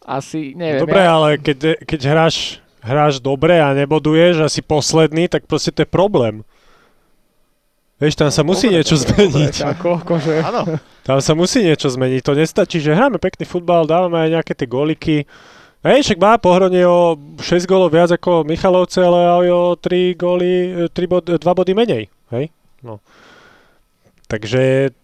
asi, 0.07 0.55
neviem. 0.55 0.81
Dobre, 0.81 1.03
ja... 1.03 1.13
ale 1.13 1.29
keď, 1.37 1.83
keď 1.83 2.01
hráš, 2.09 2.63
hráš 2.81 3.19
dobre 3.21 3.59
a 3.59 3.75
neboduješ 3.75 4.41
a 4.41 4.47
si 4.49 4.63
posledný, 4.63 5.29
tak 5.29 5.45
proste 5.45 5.69
to 5.69 5.83
je 5.85 5.89
problém. 5.89 6.41
Vieš, 8.01 8.13
tam 8.17 8.29
sa 8.33 8.41
No, 8.41 8.53
musí 8.53 8.67
dobre, 8.67 8.75
niečo 8.81 8.95
dobre, 8.97 9.05
zmeniť. 9.05 9.55
Tak, 9.61 9.69
ako, 9.79 9.89
akože, 10.01 10.33
Áno, 10.41 10.61
Tam 11.03 11.19
sa 11.19 11.33
musí 11.35 11.59
niečo 11.61 11.91
zmeniť. 11.91 12.21
To 12.25 12.33
nestačí, 12.33 12.79
že 12.79 12.95
hráme 12.95 13.19
pekný 13.19 13.45
futbal, 13.45 13.85
dávame 13.85 14.23
aj 14.23 14.29
nejaké 14.39 14.53
tie 14.55 14.67
goliky. 14.67 15.17
Hej, 15.83 15.99
však 16.07 16.19
má 16.23 16.39
pohronie 16.39 16.87
o 16.87 17.19
6 17.43 17.67
gólov 17.67 17.91
viac 17.91 18.07
ako 18.07 18.47
Michalovce, 18.47 19.03
ale 19.03 19.19
aj 19.27 19.47
o 19.51 19.63
3 19.75 20.15
góly, 20.15 20.51
3 20.95 21.11
bod, 21.11 21.23
2 21.27 21.43
body 21.43 21.73
menej. 21.75 22.03
Hej? 22.31 22.55
No. 22.79 23.03
Takže 24.31 24.95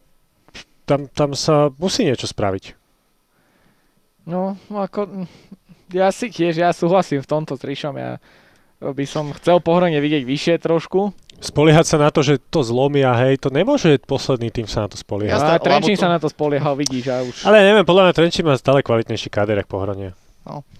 tam, 0.88 1.12
tam 1.12 1.36
sa 1.36 1.68
musí 1.76 2.08
niečo 2.08 2.26
spraviť. 2.26 2.80
no, 4.72 4.80
ako, 4.80 5.06
mm, 5.06 5.28
ja 5.94 6.10
si 6.16 6.32
tiež, 6.32 6.58
ja 6.58 6.72
súhlasím 6.72 7.20
v 7.22 7.30
tomto 7.30 7.60
s 7.60 7.62
Trišom, 7.62 8.00
ja 8.00 8.18
by 8.80 9.04
som 9.04 9.36
chcel 9.36 9.60
pohronie 9.60 10.00
vidieť 10.00 10.24
vyššie 10.24 10.56
trošku. 10.64 11.12
Spoliehať 11.40 11.86
sa 11.88 11.98
na 11.98 12.12
to, 12.12 12.20
že 12.20 12.36
to 12.52 12.60
zlomia, 12.62 13.16
hej, 13.18 13.40
to 13.40 13.48
nemôže 13.48 13.96
posledný 14.04 14.52
tým 14.52 14.68
sa 14.68 14.84
na 14.84 14.92
to 14.92 15.00
spoliehať. 15.00 15.40
Jasné, 15.40 15.56
Trenčín 15.60 15.96
to- 15.96 16.04
sa 16.04 16.12
na 16.12 16.20
to 16.20 16.28
spoliehal, 16.28 16.76
vidíš, 16.76 17.06
a 17.08 17.24
už... 17.24 17.36
Ale 17.48 17.64
neviem, 17.64 17.88
podľa 17.88 18.04
mňa 18.06 18.14
Trenčín 18.14 18.44
má 18.44 18.56
stále 18.56 18.84
kvalitnejší 18.84 19.32
káder, 19.32 19.56
ako 19.60 19.72
pohronie. 19.72 20.12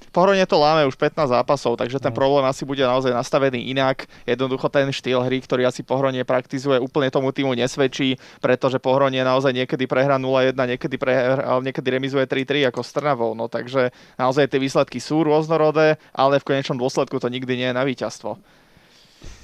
pohronie 0.10 0.42
to 0.44 0.58
láme 0.58 0.84
už 0.84 0.98
15 0.98 1.30
zápasov, 1.30 1.78
takže 1.78 2.02
ten 2.02 2.10
No. 2.10 2.18
problém 2.18 2.42
asi 2.44 2.66
bude 2.66 2.82
naozaj 2.82 3.14
nastavený 3.14 3.70
inak. 3.70 4.10
Jednoducho 4.26 4.66
ten 4.68 4.90
štýl 4.90 5.22
hry, 5.22 5.38
ktorý 5.38 5.70
asi 5.70 5.86
pohronie 5.86 6.26
praktizuje, 6.26 6.82
úplne 6.82 7.14
tomu 7.14 7.30
týmu 7.30 7.54
nesvedčí, 7.54 8.18
pretože 8.42 8.82
pohronie 8.82 9.22
naozaj 9.22 9.54
niekedy 9.54 9.86
prehrá 9.86 10.18
0-1, 10.18 10.58
niekedy, 10.58 10.98
prehrá, 10.98 11.62
niekedy 11.62 11.88
remizuje 11.88 12.26
3-3 12.26 12.66
ako 12.68 12.82
s 12.82 12.90
Trnavou. 12.92 13.32
No 13.32 13.46
takže 13.46 13.94
naozaj 14.18 14.50
tie 14.50 14.58
výsledky 14.58 14.98
sú 14.98 15.22
rôznorodé, 15.22 16.02
ale 16.12 16.42
v 16.42 16.48
konečnom 16.50 16.76
dôsledku 16.76 17.22
to 17.22 17.30
nikdy 17.30 17.54
nie 17.56 17.70
je 17.70 17.78
na 17.78 17.86
víťazstvo. 17.86 18.42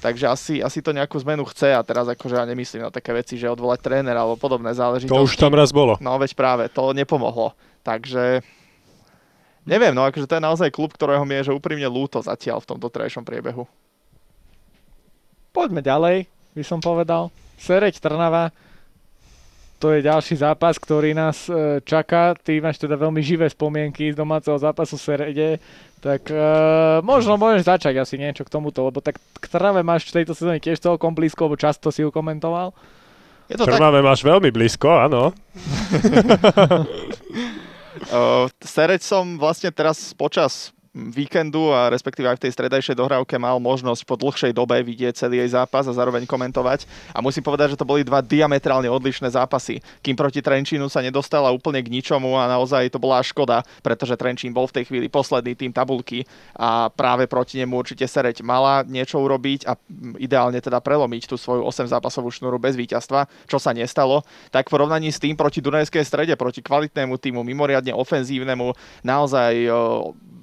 Takže 0.06 0.26
asi, 0.30 0.54
asi 0.62 0.78
to 0.86 0.94
nejakú 0.94 1.18
zmenu 1.26 1.42
chce 1.50 1.74
a 1.74 1.82
teraz 1.82 2.06
akože 2.06 2.38
ja 2.38 2.46
nemyslím 2.46 2.86
na 2.86 2.94
také 2.94 3.10
veci, 3.10 3.34
že 3.34 3.50
odvolať 3.50 3.82
trénera 3.82 4.22
alebo 4.22 4.38
podobné 4.38 4.70
záležitosti. 4.70 5.10
To 5.10 5.26
už 5.26 5.34
tam 5.34 5.50
raz 5.50 5.74
bolo. 5.74 5.98
No 5.98 6.14
veď 6.14 6.38
práve, 6.38 6.70
to 6.70 6.94
nepomohlo. 6.94 7.58
Takže 7.82 8.38
neviem, 9.66 9.90
no 9.90 10.06
akože 10.06 10.30
to 10.30 10.38
je 10.38 10.46
naozaj 10.46 10.70
klub, 10.70 10.94
ktorého 10.94 11.26
mi 11.26 11.42
je 11.42 11.50
že 11.50 11.58
úprimne 11.58 11.90
lúto 11.90 12.22
zatiaľ 12.22 12.62
v 12.62 12.70
tomto 12.70 12.86
trajšom 12.86 13.26
priebehu. 13.26 13.66
Poďme 15.50 15.82
ďalej, 15.82 16.30
by 16.54 16.62
som 16.62 16.78
povedal. 16.78 17.34
Sereď 17.58 17.98
Trnava, 17.98 18.54
to 19.82 19.90
je 19.90 20.06
ďalší 20.06 20.38
zápas, 20.38 20.78
ktorý 20.78 21.18
nás 21.18 21.50
e, 21.50 21.82
čaká. 21.82 22.38
Ty 22.38 22.62
máš 22.62 22.78
teda 22.78 22.94
veľmi 22.94 23.18
živé 23.26 23.50
spomienky 23.50 24.14
z 24.14 24.16
domáceho 24.16 24.54
zápasu 24.54 24.94
Serede, 24.94 25.58
tak 26.04 26.28
e, 26.28 26.36
možno 27.00 27.40
môžeš 27.40 27.64
začať 27.64 27.94
asi 27.96 28.20
niečo 28.20 28.44
k 28.44 28.52
tomuto, 28.52 28.84
lebo 28.84 29.00
tak 29.00 29.16
k 29.16 29.46
Trnave 29.48 29.80
máš 29.80 30.12
v 30.12 30.22
tejto 30.22 30.36
sezóne 30.36 30.60
tiež 30.60 30.78
celkom 30.78 31.16
blízko, 31.16 31.48
lebo 31.48 31.56
často 31.56 31.88
si 31.88 32.04
ju 32.04 32.12
komentoval. 32.12 32.76
Je 33.48 33.56
to 33.56 33.64
tak, 33.64 33.80
Trnave 33.80 34.04
máš 34.04 34.20
veľmi 34.20 34.52
blízko, 34.52 34.92
áno. 34.92 35.32
uh, 38.12 38.44
Sereď 38.60 39.00
som 39.00 39.40
vlastne 39.40 39.72
teraz 39.72 40.12
počas 40.12 40.75
víkendu 40.96 41.76
a 41.76 41.92
respektíve 41.92 42.24
aj 42.24 42.40
v 42.40 42.44
tej 42.48 42.52
stredajšej 42.56 42.96
dohrávke 42.96 43.36
mal 43.36 43.60
možnosť 43.60 44.08
po 44.08 44.16
dlhšej 44.16 44.56
dobe 44.56 44.80
vidieť 44.80 45.12
celý 45.12 45.44
jej 45.44 45.52
zápas 45.52 45.84
a 45.84 45.92
zároveň 45.92 46.24
komentovať. 46.24 46.88
A 47.12 47.20
musím 47.20 47.44
povedať, 47.44 47.76
že 47.76 47.80
to 47.80 47.84
boli 47.84 48.00
dva 48.00 48.24
diametrálne 48.24 48.88
odlišné 48.88 49.28
zápasy. 49.28 49.84
Kým 50.00 50.16
proti 50.16 50.40
Trenčínu 50.40 50.88
sa 50.88 51.04
nedostala 51.04 51.52
úplne 51.52 51.84
k 51.84 51.92
ničomu 51.92 52.40
a 52.40 52.48
naozaj 52.48 52.88
to 52.88 52.96
bola 52.96 53.20
škoda, 53.20 53.60
pretože 53.84 54.16
Trenčín 54.16 54.56
bol 54.56 54.64
v 54.64 54.80
tej 54.80 54.84
chvíli 54.88 55.12
posledný 55.12 55.52
tým 55.52 55.76
tabulky 55.76 56.24
a 56.56 56.88
práve 56.88 57.28
proti 57.28 57.60
nemu 57.60 57.76
určite 57.76 58.08
Sereď 58.08 58.40
mala 58.40 58.80
niečo 58.88 59.20
urobiť 59.20 59.68
a 59.68 59.76
ideálne 60.16 60.56
teda 60.64 60.80
prelomiť 60.80 61.28
tú 61.28 61.36
svoju 61.36 61.68
8 61.68 61.92
zápasovú 61.92 62.32
šnúru 62.32 62.56
bez 62.56 62.72
víťazstva, 62.72 63.28
čo 63.44 63.60
sa 63.60 63.76
nestalo. 63.76 64.24
Tak 64.48 64.72
v 64.72 64.72
porovnaní 64.72 65.12
s 65.12 65.20
tým 65.20 65.36
proti 65.36 65.60
Dunajskej 65.60 66.06
strede, 66.06 66.32
proti 66.40 66.64
kvalitnému 66.64 67.20
týmu, 67.20 67.44
mimoriadne 67.44 67.92
ofenzívnemu, 67.92 68.72
naozaj 69.04 69.52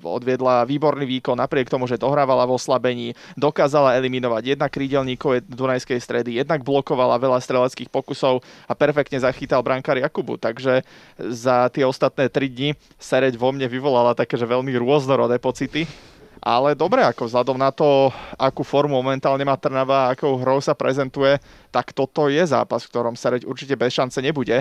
odviedla 0.05 0.67
výborný 0.69 1.07
výkon 1.07 1.39
napriek 1.39 1.71
tomu, 1.71 1.89
že 1.89 1.97
dohrávala 1.97 2.45
v 2.45 2.55
oslabení, 2.55 3.07
dokázala 3.33 3.97
eliminovať 3.97 4.53
jednak 4.53 4.69
krídelníkov 4.69 5.47
Dunajskej 5.49 5.97
stredy, 5.97 6.37
jednak 6.37 6.61
blokovala 6.61 7.17
veľa 7.17 7.39
streleckých 7.41 7.89
pokusov 7.89 8.45
a 8.67 8.73
perfektne 8.77 9.17
zachytal 9.17 9.65
brankár 9.65 9.97
Jakubu. 9.97 10.37
Takže 10.37 10.85
za 11.17 11.71
tie 11.73 11.87
ostatné 11.87 12.29
3 12.29 12.53
dni 12.53 12.69
Sereď 13.01 13.39
vo 13.39 13.49
mne 13.49 13.65
vyvolala 13.65 14.13
také, 14.13 14.35
veľmi 14.43 14.75
rôznorodé 14.75 15.39
pocity. 15.39 15.87
Ale 16.43 16.75
dobre, 16.75 16.99
ako 16.99 17.23
vzhľadom 17.23 17.55
na 17.55 17.71
to, 17.71 18.11
akú 18.35 18.67
formu 18.67 18.99
momentálne 18.99 19.47
má 19.47 19.55
Trnava 19.55 20.11
a 20.11 20.11
akou 20.11 20.35
hrou 20.35 20.59
sa 20.59 20.75
prezentuje, 20.75 21.39
tak 21.71 21.95
toto 21.95 22.27
je 22.27 22.43
zápas, 22.43 22.83
v 22.83 22.91
ktorom 22.91 23.15
Sereď 23.15 23.47
určite 23.47 23.79
bez 23.79 23.95
šance 23.95 24.19
nebude 24.19 24.59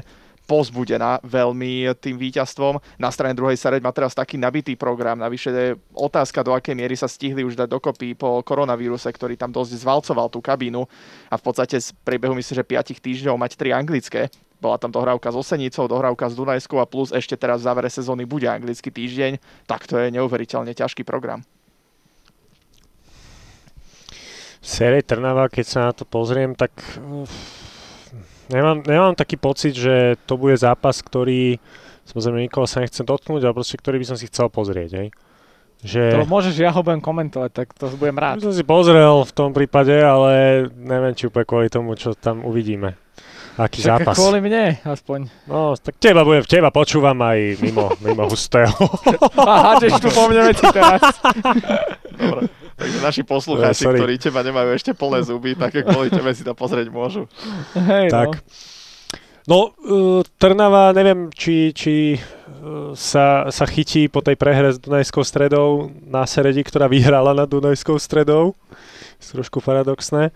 pozbudená 0.53 1.17
veľmi 1.25 1.97
tým 1.97 2.21
víťazstvom. 2.21 2.77
Na 3.01 3.09
strane 3.09 3.33
druhej 3.33 3.57
Sereď 3.57 3.81
má 3.81 3.89
teraz 3.89 4.13
taký 4.13 4.37
nabitý 4.37 4.77
program, 4.77 5.17
navyše 5.17 5.49
je 5.49 5.81
otázka, 5.97 6.45
do 6.45 6.53
akej 6.53 6.77
miery 6.77 6.93
sa 6.93 7.09
stihli 7.09 7.41
už 7.41 7.57
dať 7.57 7.73
dokopy 7.73 8.13
po 8.13 8.45
koronavíruse, 8.45 9.09
ktorý 9.09 9.41
tam 9.41 9.49
dosť 9.49 9.81
zvalcoval 9.81 10.29
tú 10.29 10.45
kabínu 10.45 10.85
a 11.33 11.35
v 11.41 11.43
podstate 11.43 11.81
z 11.81 11.97
priebehu 12.05 12.37
myslím, 12.37 12.61
že 12.61 12.69
5 12.69 13.01
týždňov 13.01 13.41
mať 13.41 13.57
tri 13.57 13.73
anglické. 13.73 14.29
Bola 14.61 14.77
tam 14.77 14.93
dohrávka 14.93 15.33
s 15.33 15.41
Osenicou, 15.41 15.89
dohrávka 15.89 16.29
s 16.29 16.37
Dunajskou 16.37 16.85
a 16.85 16.87
plus 16.87 17.17
ešte 17.17 17.33
teraz 17.33 17.65
v 17.65 17.73
závere 17.73 17.89
sezóny 17.89 18.29
bude 18.29 18.45
anglický 18.45 18.93
týždeň, 18.93 19.41
tak 19.65 19.89
to 19.89 19.97
je 19.97 20.13
neuveriteľne 20.13 20.77
ťažký 20.77 21.01
program. 21.09 21.41
Série 24.61 25.01
Trnava, 25.01 25.49
keď 25.49 25.65
sa 25.65 25.81
na 25.89 25.93
to 25.97 26.05
pozriem, 26.05 26.53
tak 26.55 26.77
nemám, 28.53 28.85
nemám 28.85 29.15
taký 29.17 29.41
pocit, 29.41 29.73
že 29.73 30.21
to 30.29 30.37
bude 30.37 30.55
zápas, 30.61 31.01
ktorý 31.01 31.57
samozrejme 32.05 32.45
nikoho 32.45 32.69
sa 32.69 32.85
nechcem 32.85 33.03
dotknúť, 33.09 33.49
ale 33.49 33.57
proste 33.57 33.81
ktorý 33.81 33.97
by 34.03 34.07
som 34.13 34.17
si 34.21 34.29
chcel 34.29 34.53
pozrieť. 34.53 34.91
Hej. 35.01 35.09
Že... 35.83 36.03
To 36.15 36.31
môžeš, 36.31 36.55
ja 36.63 36.71
ho 36.71 36.79
budem 36.87 37.03
komentovať, 37.03 37.51
tak 37.51 37.75
to 37.75 37.91
budem 37.99 38.15
By 38.15 38.23
rád. 38.23 38.35
som 38.39 38.55
si 38.55 38.63
pozrel 38.63 39.27
v 39.27 39.33
tom 39.35 39.51
prípade, 39.51 39.99
ale 39.99 40.67
neviem, 40.79 41.11
či 41.11 41.27
úplne 41.27 41.43
kvôli 41.43 41.67
tomu, 41.67 41.99
čo 41.99 42.15
tam 42.15 42.47
uvidíme. 42.47 42.95
Aký 43.59 43.85
Však 43.85 44.01
zápas. 44.01 44.17
kvôli 44.17 44.41
mne, 44.41 44.81
aspoň. 44.81 45.29
No, 45.45 45.77
tak 45.77 46.01
teba, 46.01 46.25
budem, 46.25 46.41
teba 46.49 46.73
počúvam 46.73 47.19
aj 47.21 47.61
mimo, 47.61 47.93
mimo 48.01 48.25
hustého. 48.31 48.73
A 49.43 49.77
hádžeš 49.77 49.93
tu 50.01 50.09
po 50.09 50.25
mne 50.31 50.49
veci 50.49 50.65
teraz. 50.73 51.03
Dobre. 52.17 52.62
Takže 52.83 52.99
naši 52.99 53.23
poslucháči, 53.23 53.83
Eh, 53.83 53.87
sorry. 53.87 53.99
ktorí 53.99 54.15
teba 54.19 54.43
nemajú 54.43 54.75
ešte 54.75 54.91
plné 54.93 55.23
zuby, 55.23 55.55
tak 55.55 55.71
kvôli 55.79 56.11
tebe 56.11 56.31
si 56.31 56.43
to 56.43 56.53
pozrieť 56.53 56.91
môžu. 56.91 57.31
Hej, 57.73 58.11
tak. 58.11 58.43
No. 58.43 58.43
No, 59.43 59.75
uh, 59.75 60.23
Trnava, 60.39 60.95
neviem, 60.95 61.27
či, 61.35 61.75
či 61.75 62.15
uh, 62.15 62.95
sa, 62.95 63.51
sa 63.51 63.67
chytí 63.67 64.07
po 64.07 64.23
tej 64.23 64.39
prehre 64.39 64.71
s 64.71 64.79
Dunajskou 64.79 65.27
stredou 65.27 65.91
na 65.99 66.23
Seredi, 66.27 66.63
ktorá 66.63 66.87
vyhrala 66.87 67.35
nad 67.35 67.51
Dunajskou 67.51 67.99
stredou. 67.99 68.55
Je 69.19 69.27
trošku 69.35 69.59
paradoxné. 69.59 70.31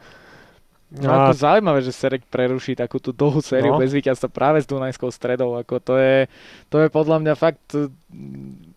No, 0.91 1.07
ako 1.07 1.39
zaujímavé, 1.39 1.83
že 1.83 1.95
Serek 1.95 2.27
preruší 2.27 2.75
takú 2.75 2.99
tú 2.99 3.11
dlhú 3.11 3.43
sériu 3.43 3.75
No. 3.75 3.79
bez 3.79 3.91
víťazstva 3.91 4.27
práve 4.27 4.63
s 4.63 4.67
Dunajskou 4.67 5.11
stredou. 5.11 5.55
Ako 5.55 5.79
to, 5.79 5.95
je, 5.99 6.27
to 6.67 6.83
je 6.83 6.89
podľa 6.91 7.23
mňa 7.23 7.35
fakt 7.35 7.75
mm, 7.79 8.75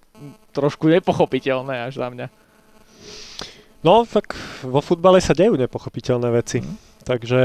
trošku 0.54 0.90
nepochopiteľné 0.90 1.90
až 1.90 2.02
za 2.02 2.10
mňa. 2.10 2.30
No, 3.80 4.04
tak 4.04 4.36
vo 4.66 4.84
futbale 4.84 5.24
sa 5.24 5.32
dejú 5.32 5.56
nepochopiteľné 5.56 6.30
veci. 6.36 6.60
Mhm. 6.60 6.74
Takže 7.08 7.40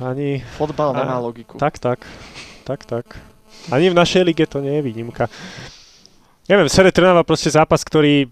ani... 0.00 0.40
Fotbal 0.58 0.94
A- 0.94 0.98
nemá 1.02 1.16
logiku. 1.20 1.58
Tak, 1.58 1.78
tak. 1.78 2.02
Tak, 2.64 2.86
tak. 2.88 3.06
Ani 3.70 3.92
v 3.92 3.96
našej 3.96 4.22
lige 4.24 4.44
to 4.48 4.58
nie 4.64 4.80
je 4.80 4.82
výnimka. 4.82 5.28
Neviem, 6.48 6.68
Sere 6.68 6.92
Trnava 6.92 7.24
proste 7.24 7.48
zápas, 7.48 7.80
ktorý 7.80 8.28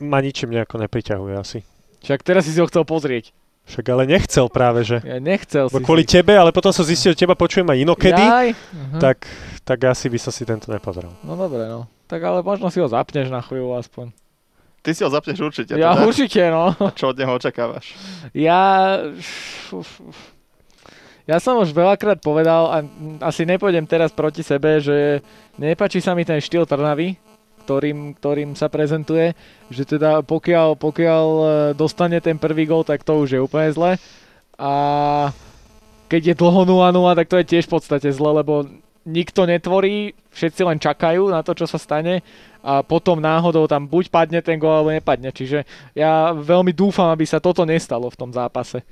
ma 0.00 0.20
ničím 0.24 0.52
nejako 0.56 0.80
nepriťahuje 0.80 1.34
asi. 1.36 1.58
Však 2.00 2.20
teraz 2.24 2.48
si 2.48 2.56
si 2.56 2.60
ho 2.60 2.66
chcel 2.68 2.88
pozrieť. 2.88 3.36
Však 3.68 3.84
ale 3.92 4.08
nechcel 4.08 4.48
práve, 4.48 4.82
že. 4.82 4.98
Ja 5.04 5.20
nechcel 5.20 5.68
Bo 5.68 5.78
si 5.78 5.84
kvôli 5.84 6.02
si... 6.08 6.16
tebe, 6.16 6.32
ale 6.34 6.50
potom 6.50 6.72
som 6.72 6.82
zistil, 6.82 7.12
že 7.12 7.22
teba 7.22 7.36
počujem 7.36 7.68
aj 7.68 7.78
inokedy, 7.84 8.24
Jaj? 8.24 8.48
Mhm. 8.72 8.98
tak, 8.98 9.28
tak 9.62 9.78
asi 9.84 10.08
by 10.08 10.18
som 10.18 10.32
si 10.32 10.42
tento 10.48 10.72
nepozrel. 10.72 11.12
No 11.22 11.36
dobre, 11.36 11.68
no. 11.68 11.86
Tak 12.08 12.18
ale 12.24 12.40
možno 12.42 12.72
si 12.72 12.80
ho 12.82 12.88
zapneš 12.88 13.30
na 13.30 13.44
chvíľu 13.44 13.76
aspoň. 13.78 14.10
Ty 14.80 14.90
si 14.96 15.04
ho 15.04 15.10
zapneš 15.12 15.38
určite. 15.44 15.76
Ja 15.76 15.92
teda. 15.92 16.08
určite, 16.08 16.40
no. 16.48 16.72
Čo 16.96 17.12
od 17.12 17.18
neho 17.20 17.36
očakávaš? 17.36 17.92
Ja... 18.32 18.96
ja 21.28 21.36
som 21.36 21.60
už 21.60 21.76
veľakrát 21.76 22.24
povedal 22.24 22.62
a 22.72 22.76
asi 23.20 23.44
nepôjdem 23.44 23.84
teraz 23.84 24.08
proti 24.08 24.40
sebe, 24.40 24.80
že 24.80 25.20
nepáči 25.60 26.00
sa 26.00 26.16
mi 26.16 26.24
ten 26.24 26.40
štýl 26.40 26.64
Trnavy, 26.64 27.20
ktorým, 27.68 28.16
ktorým 28.16 28.50
sa 28.56 28.72
prezentuje, 28.72 29.36
že 29.68 29.84
teda 29.84 30.24
pokiaľ, 30.24 30.80
pokiaľ 30.80 31.26
e, 31.28 31.44
dostane 31.76 32.18
ten 32.24 32.40
prvý 32.40 32.64
gol, 32.64 32.82
tak 32.82 33.04
to 33.04 33.20
už 33.20 33.36
je 33.36 33.40
úplne 33.44 33.68
zle. 33.70 34.00
A 34.56 34.72
keď 36.10 36.32
je 36.32 36.40
dlho 36.40 36.66
0-0, 36.66 37.18
tak 37.20 37.28
to 37.28 37.36
je 37.38 37.46
tiež 37.46 37.68
v 37.68 37.74
podstate 37.78 38.08
zle, 38.10 38.42
lebo 38.42 38.66
nikto 39.08 39.48
netvorí, 39.48 40.12
všetci 40.32 40.60
len 40.66 40.78
čakajú 40.78 41.32
na 41.32 41.40
to, 41.40 41.56
čo 41.56 41.64
sa 41.64 41.80
stane 41.80 42.20
a 42.60 42.84
potom 42.84 43.16
náhodou 43.16 43.64
tam 43.64 43.88
buď 43.88 44.12
padne 44.12 44.40
ten 44.44 44.60
gol, 44.60 44.70
alebo 44.70 44.92
nepadne. 44.92 45.32
Čiže 45.32 45.64
ja 45.96 46.36
veľmi 46.36 46.76
dúfam, 46.76 47.08
aby 47.08 47.24
sa 47.24 47.40
toto 47.40 47.64
nestalo 47.64 48.12
v 48.12 48.18
tom 48.20 48.30
zápase. 48.30 48.84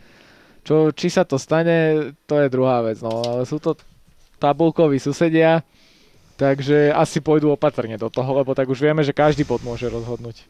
Čo, 0.65 0.93
či 0.93 1.13
sa 1.13 1.29
to 1.29 1.37
stane, 1.37 2.13
to 2.25 2.35
je 2.41 2.49
druhá 2.53 2.81
vec. 2.81 3.01
No, 3.05 3.21
ale 3.21 3.45
sú 3.45 3.61
to 3.61 3.77
tabulkoví 4.41 4.97
susedia, 4.97 5.61
takže 6.41 6.93
asi 6.95 7.21
pôjdu 7.21 7.53
opatrne 7.53 8.01
do 8.01 8.09
toho, 8.09 8.41
lebo 8.41 8.57
tak 8.57 8.69
už 8.69 8.81
vieme, 8.81 9.05
že 9.05 9.17
každý 9.17 9.45
bod 9.45 9.61
môže 9.61 9.91
rozhodnúť. 9.91 10.49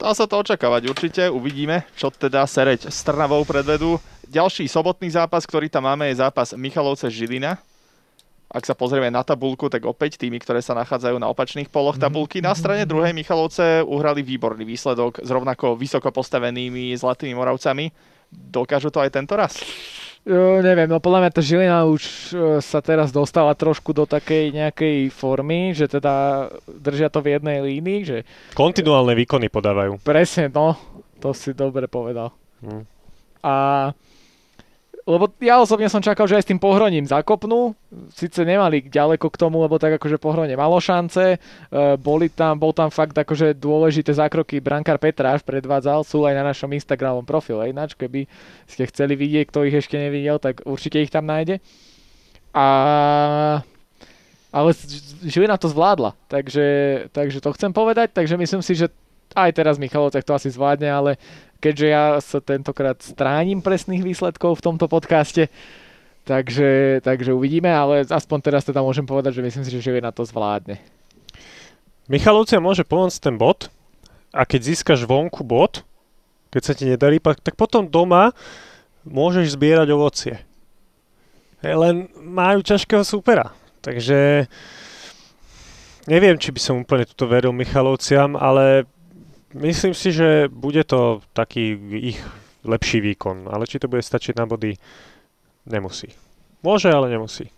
Dá 0.00 0.16
sa 0.16 0.24
to 0.24 0.40
očakávať 0.40 0.88
určite, 0.88 1.22
uvidíme, 1.28 1.84
čo 1.92 2.08
teda 2.08 2.48
Sereď 2.48 2.88
s 2.88 3.04
Trnavou 3.04 3.44
predvedú. 3.44 4.00
Ďalší 4.30 4.70
sobotný 4.70 5.10
zápas, 5.10 5.42
ktorý 5.42 5.66
tam 5.66 5.90
máme, 5.90 6.06
je 6.06 6.22
zápas 6.22 6.54
Michalovce 6.54 7.10
Žilina. 7.10 7.58
Ak 8.46 8.62
sa 8.62 8.78
pozrieme 8.78 9.10
na 9.10 9.26
tabulku, 9.26 9.66
tak 9.66 9.82
opäť 9.82 10.22
tými, 10.22 10.38
ktoré 10.38 10.62
sa 10.62 10.70
nachádzajú 10.78 11.18
na 11.18 11.26
opačných 11.26 11.66
poloch 11.66 11.98
mhm. 11.98 12.02
tabulky. 12.06 12.38
Na 12.38 12.54
strane 12.54 12.86
druhej 12.86 13.10
Michalovce 13.10 13.82
uhrali 13.82 14.22
výborný 14.22 14.62
výsledok 14.62 15.18
s 15.18 15.26
rovnako 15.26 15.74
vysoko 15.74 16.14
postavenými 16.14 16.94
Zlatými 16.94 17.34
Moravcami. 17.34 17.90
Dokážu 18.30 18.94
to 18.94 19.02
aj 19.02 19.10
tento 19.10 19.34
raz? 19.34 19.58
Jo, 20.22 20.62
neviem, 20.62 20.86
no 20.86 21.02
podľa 21.02 21.26
mňa 21.26 21.30
tá 21.34 21.42
Žilina 21.42 21.82
už 21.90 22.02
uh, 22.04 22.62
sa 22.62 22.78
teraz 22.78 23.10
dostala 23.10 23.50
trošku 23.58 23.90
do 23.90 24.06
takej 24.06 24.54
nejakej 24.54 25.10
formy, 25.10 25.74
že 25.74 25.90
teda 25.90 26.46
držia 26.68 27.10
to 27.10 27.18
v 27.18 27.34
jednej 27.34 27.58
línii, 27.64 28.00
že... 28.06 28.18
Kontinuálne 28.54 29.16
výkony 29.16 29.50
podávajú. 29.50 29.98
Presne, 30.06 30.52
no, 30.52 30.78
to 31.18 31.34
si 31.34 31.50
dobre 31.50 31.90
povedal. 31.90 32.30
Hmm. 32.62 32.84
A 33.40 33.90
lebo 35.08 35.32
ja 35.40 35.60
osobne 35.60 35.88
som 35.88 36.04
čakal, 36.04 36.28
že 36.28 36.36
aj 36.36 36.44
s 36.44 36.50
tým 36.52 36.60
pohroním 36.60 37.08
zakopnú. 37.08 37.72
Sice 38.12 38.44
nemali 38.44 38.84
ďaleko 38.84 39.32
k 39.32 39.40
tomu, 39.40 39.64
lebo 39.64 39.80
tak 39.80 39.96
akože 39.96 40.20
pohronie 40.20 40.52
malo 40.56 40.76
šance. 40.76 41.36
E, 41.36 41.38
boli 41.96 42.28
tam, 42.28 42.60
bol 42.60 42.76
tam 42.76 42.92
fakt 42.92 43.16
akože 43.16 43.56
dôležité 43.56 44.12
zákroky. 44.12 44.60
Brankár 44.60 45.00
Petráš 45.00 45.40
predvádzal, 45.42 46.04
sú 46.04 46.28
aj 46.28 46.36
na 46.36 46.44
našom 46.44 46.68
Instagramom 46.76 47.24
profile. 47.24 47.72
Ináč, 47.72 47.96
keby 47.96 48.28
ste 48.68 48.88
chceli 48.92 49.16
vidieť, 49.16 49.48
kto 49.48 49.64
ich 49.64 49.76
ešte 49.76 49.96
nevidel, 49.96 50.36
tak 50.36 50.62
určite 50.68 51.00
ich 51.00 51.12
tam 51.12 51.24
nájde. 51.24 51.64
A 52.52 52.66
ale 54.50 54.74
Žilina 55.22 55.54
to 55.54 55.70
zvládla, 55.70 56.18
takže, 56.26 56.66
takže 57.14 57.38
to 57.38 57.54
chcem 57.54 57.70
povedať, 57.70 58.10
takže 58.10 58.34
myslím 58.34 58.62
si, 58.66 58.74
že 58.74 58.90
aj 59.36 59.50
teraz 59.56 59.76
Michalovcech 59.76 60.26
to 60.26 60.36
asi 60.36 60.48
zvládne, 60.50 60.88
ale 60.90 61.10
keďže 61.60 61.86
ja 61.86 62.04
sa 62.18 62.38
tentokrát 62.40 62.98
stránim 63.00 63.60
presných 63.60 64.02
výsledkov 64.02 64.58
v 64.58 64.64
tomto 64.64 64.88
podcaste, 64.88 65.52
takže, 66.24 67.00
takže 67.04 67.36
uvidíme, 67.36 67.68
ale 67.68 68.08
aspoň 68.08 68.38
teraz 68.40 68.62
teda 68.64 68.80
môžem 68.80 69.04
povedať, 69.04 69.38
že 69.38 69.44
myslím 69.44 69.64
si, 69.66 69.72
že 69.76 69.84
Žilina 69.84 70.10
to 70.10 70.24
zvládne. 70.24 70.80
Michalovcia 72.10 72.58
môže 72.58 72.82
pomôcť 72.82 73.18
ten 73.22 73.36
bod 73.38 73.70
a 74.34 74.42
keď 74.42 74.74
získaš 74.74 75.06
vonku 75.06 75.46
bod, 75.46 75.86
keď 76.50 76.62
sa 76.66 76.74
ti 76.74 76.90
nedarí, 76.90 77.22
tak 77.22 77.54
potom 77.54 77.86
doma 77.86 78.34
môžeš 79.06 79.54
zbierať 79.54 79.88
ovocie. 79.94 80.34
Len 81.62 82.10
majú 82.18 82.64
ťažkého 82.64 83.04
supera. 83.06 83.54
Takže 83.80 84.50
neviem, 86.10 86.36
či 86.40 86.50
by 86.50 86.60
som 86.60 86.82
úplne 86.82 87.06
tuto 87.06 87.30
veril 87.30 87.54
Michalovciam, 87.54 88.34
ale 88.34 88.88
Myslím 89.54 89.94
si, 89.94 90.12
že 90.12 90.48
bude 90.48 90.84
to 90.84 91.22
taký 91.32 91.74
ich 92.14 92.18
lepší 92.64 93.00
výkon, 93.00 93.50
ale 93.50 93.66
či 93.66 93.78
to 93.78 93.88
bude 93.88 94.02
stačiť 94.02 94.38
na 94.38 94.46
body, 94.46 94.78
nemusí. 95.66 96.14
Môže, 96.62 96.92
ale 96.92 97.10
nemusí. 97.10 97.50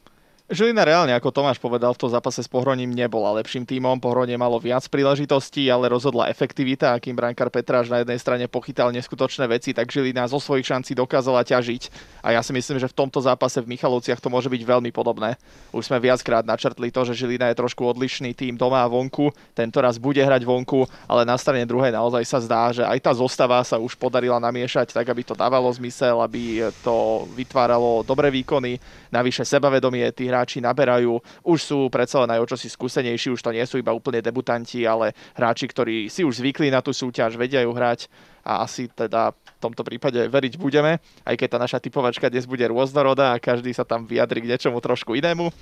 Žilina 0.52 0.84
reálne, 0.84 1.16
ako 1.16 1.32
Tomáš 1.32 1.56
povedal, 1.56 1.96
v 1.96 2.04
tom 2.04 2.12
zápase 2.12 2.44
s 2.44 2.50
Pohroním 2.52 2.92
nebola 2.92 3.32
lepším 3.40 3.64
tímom. 3.64 3.96
Pohronie 3.96 4.36
malo 4.36 4.60
viac 4.60 4.84
príležitostí, 4.84 5.64
ale 5.72 5.88
rozhodla 5.88 6.28
efektivita, 6.28 6.92
akým 6.92 7.16
brankár 7.16 7.48
Petráš 7.48 7.88
na 7.88 8.04
jednej 8.04 8.20
strane 8.20 8.44
pochytal 8.52 8.92
neskutočné 8.92 9.48
veci, 9.48 9.72
tak 9.72 9.88
Žilina 9.88 10.28
zo 10.28 10.36
svojich 10.36 10.68
šancí 10.68 10.92
dokázala 10.92 11.40
ťažiť. 11.48 11.88
A 12.20 12.36
ja 12.36 12.44
si 12.44 12.52
myslím, 12.52 12.76
že 12.76 12.84
v 12.84 12.98
tomto 13.00 13.24
zápase 13.24 13.64
v 13.64 13.72
Michalovciach 13.72 14.20
to 14.20 14.28
môže 14.28 14.52
byť 14.52 14.60
veľmi 14.60 14.92
podobné. 14.92 15.40
Už 15.72 15.88
sme 15.88 15.96
viackrát 15.96 16.44
načrtli 16.44 16.92
to, 16.92 17.00
že 17.08 17.24
Žilina 17.24 17.48
je 17.48 17.56
trošku 17.56 17.88
odlišný 17.88 18.36
tým 18.36 18.60
doma 18.60 18.84
a 18.84 18.92
vonku. 18.92 19.32
Tento 19.56 19.80
raz 19.80 19.96
bude 19.96 20.20
hrať 20.20 20.44
vonku, 20.44 20.84
ale 21.08 21.24
na 21.24 21.40
strane 21.40 21.64
druhej 21.64 21.96
naozaj 21.96 22.28
sa 22.28 22.44
zdá, 22.44 22.76
že 22.76 22.84
aj 22.84 23.00
tá 23.00 23.16
zostava 23.16 23.56
sa 23.64 23.80
už 23.80 23.96
podarila 23.96 24.36
namiešať 24.36 24.92
tak, 24.92 25.08
aby 25.08 25.24
to 25.24 25.32
dávalo 25.32 25.72
zmysel, 25.72 26.20
aby 26.20 26.68
to 26.84 27.24
vytváralo 27.32 28.04
dobré 28.04 28.28
výkony. 28.28 28.76
Navyše 29.08 29.48
sebavedomie 29.48 30.12
tých 30.12 30.28
hráči 30.42 30.58
naberajú, 30.58 31.22
už 31.46 31.58
sú 31.62 31.78
predsa 31.86 32.26
len 32.26 32.34
aj 32.34 32.42
o 32.42 32.50
čosi 32.50 32.66
skúsenejší, 32.66 33.30
už 33.30 33.46
to 33.46 33.54
nie 33.54 33.62
sú 33.62 33.78
iba 33.78 33.94
úplne 33.94 34.18
debutanti, 34.18 34.82
ale 34.82 35.14
hráči, 35.38 35.70
ktorí 35.70 36.10
si 36.10 36.26
už 36.26 36.42
zvykli 36.42 36.66
na 36.66 36.82
tú 36.82 36.90
súťaž, 36.90 37.38
vedia 37.38 37.62
ju 37.62 37.70
hrať 37.70 38.10
a 38.42 38.66
asi 38.66 38.90
teda 38.90 39.30
v 39.30 39.58
tomto 39.62 39.86
prípade 39.86 40.18
veriť 40.18 40.58
budeme, 40.58 40.98
aj 41.22 41.38
keď 41.38 41.48
tá 41.54 41.58
naša 41.62 41.78
typovačka 41.78 42.26
dnes 42.26 42.42
bude 42.42 42.66
rôznorodá 42.66 43.30
a 43.30 43.38
každý 43.38 43.70
sa 43.70 43.86
tam 43.86 44.02
vyjadri 44.02 44.42
k 44.42 44.50
niečomu 44.50 44.82
trošku 44.82 45.14
inému. 45.14 45.54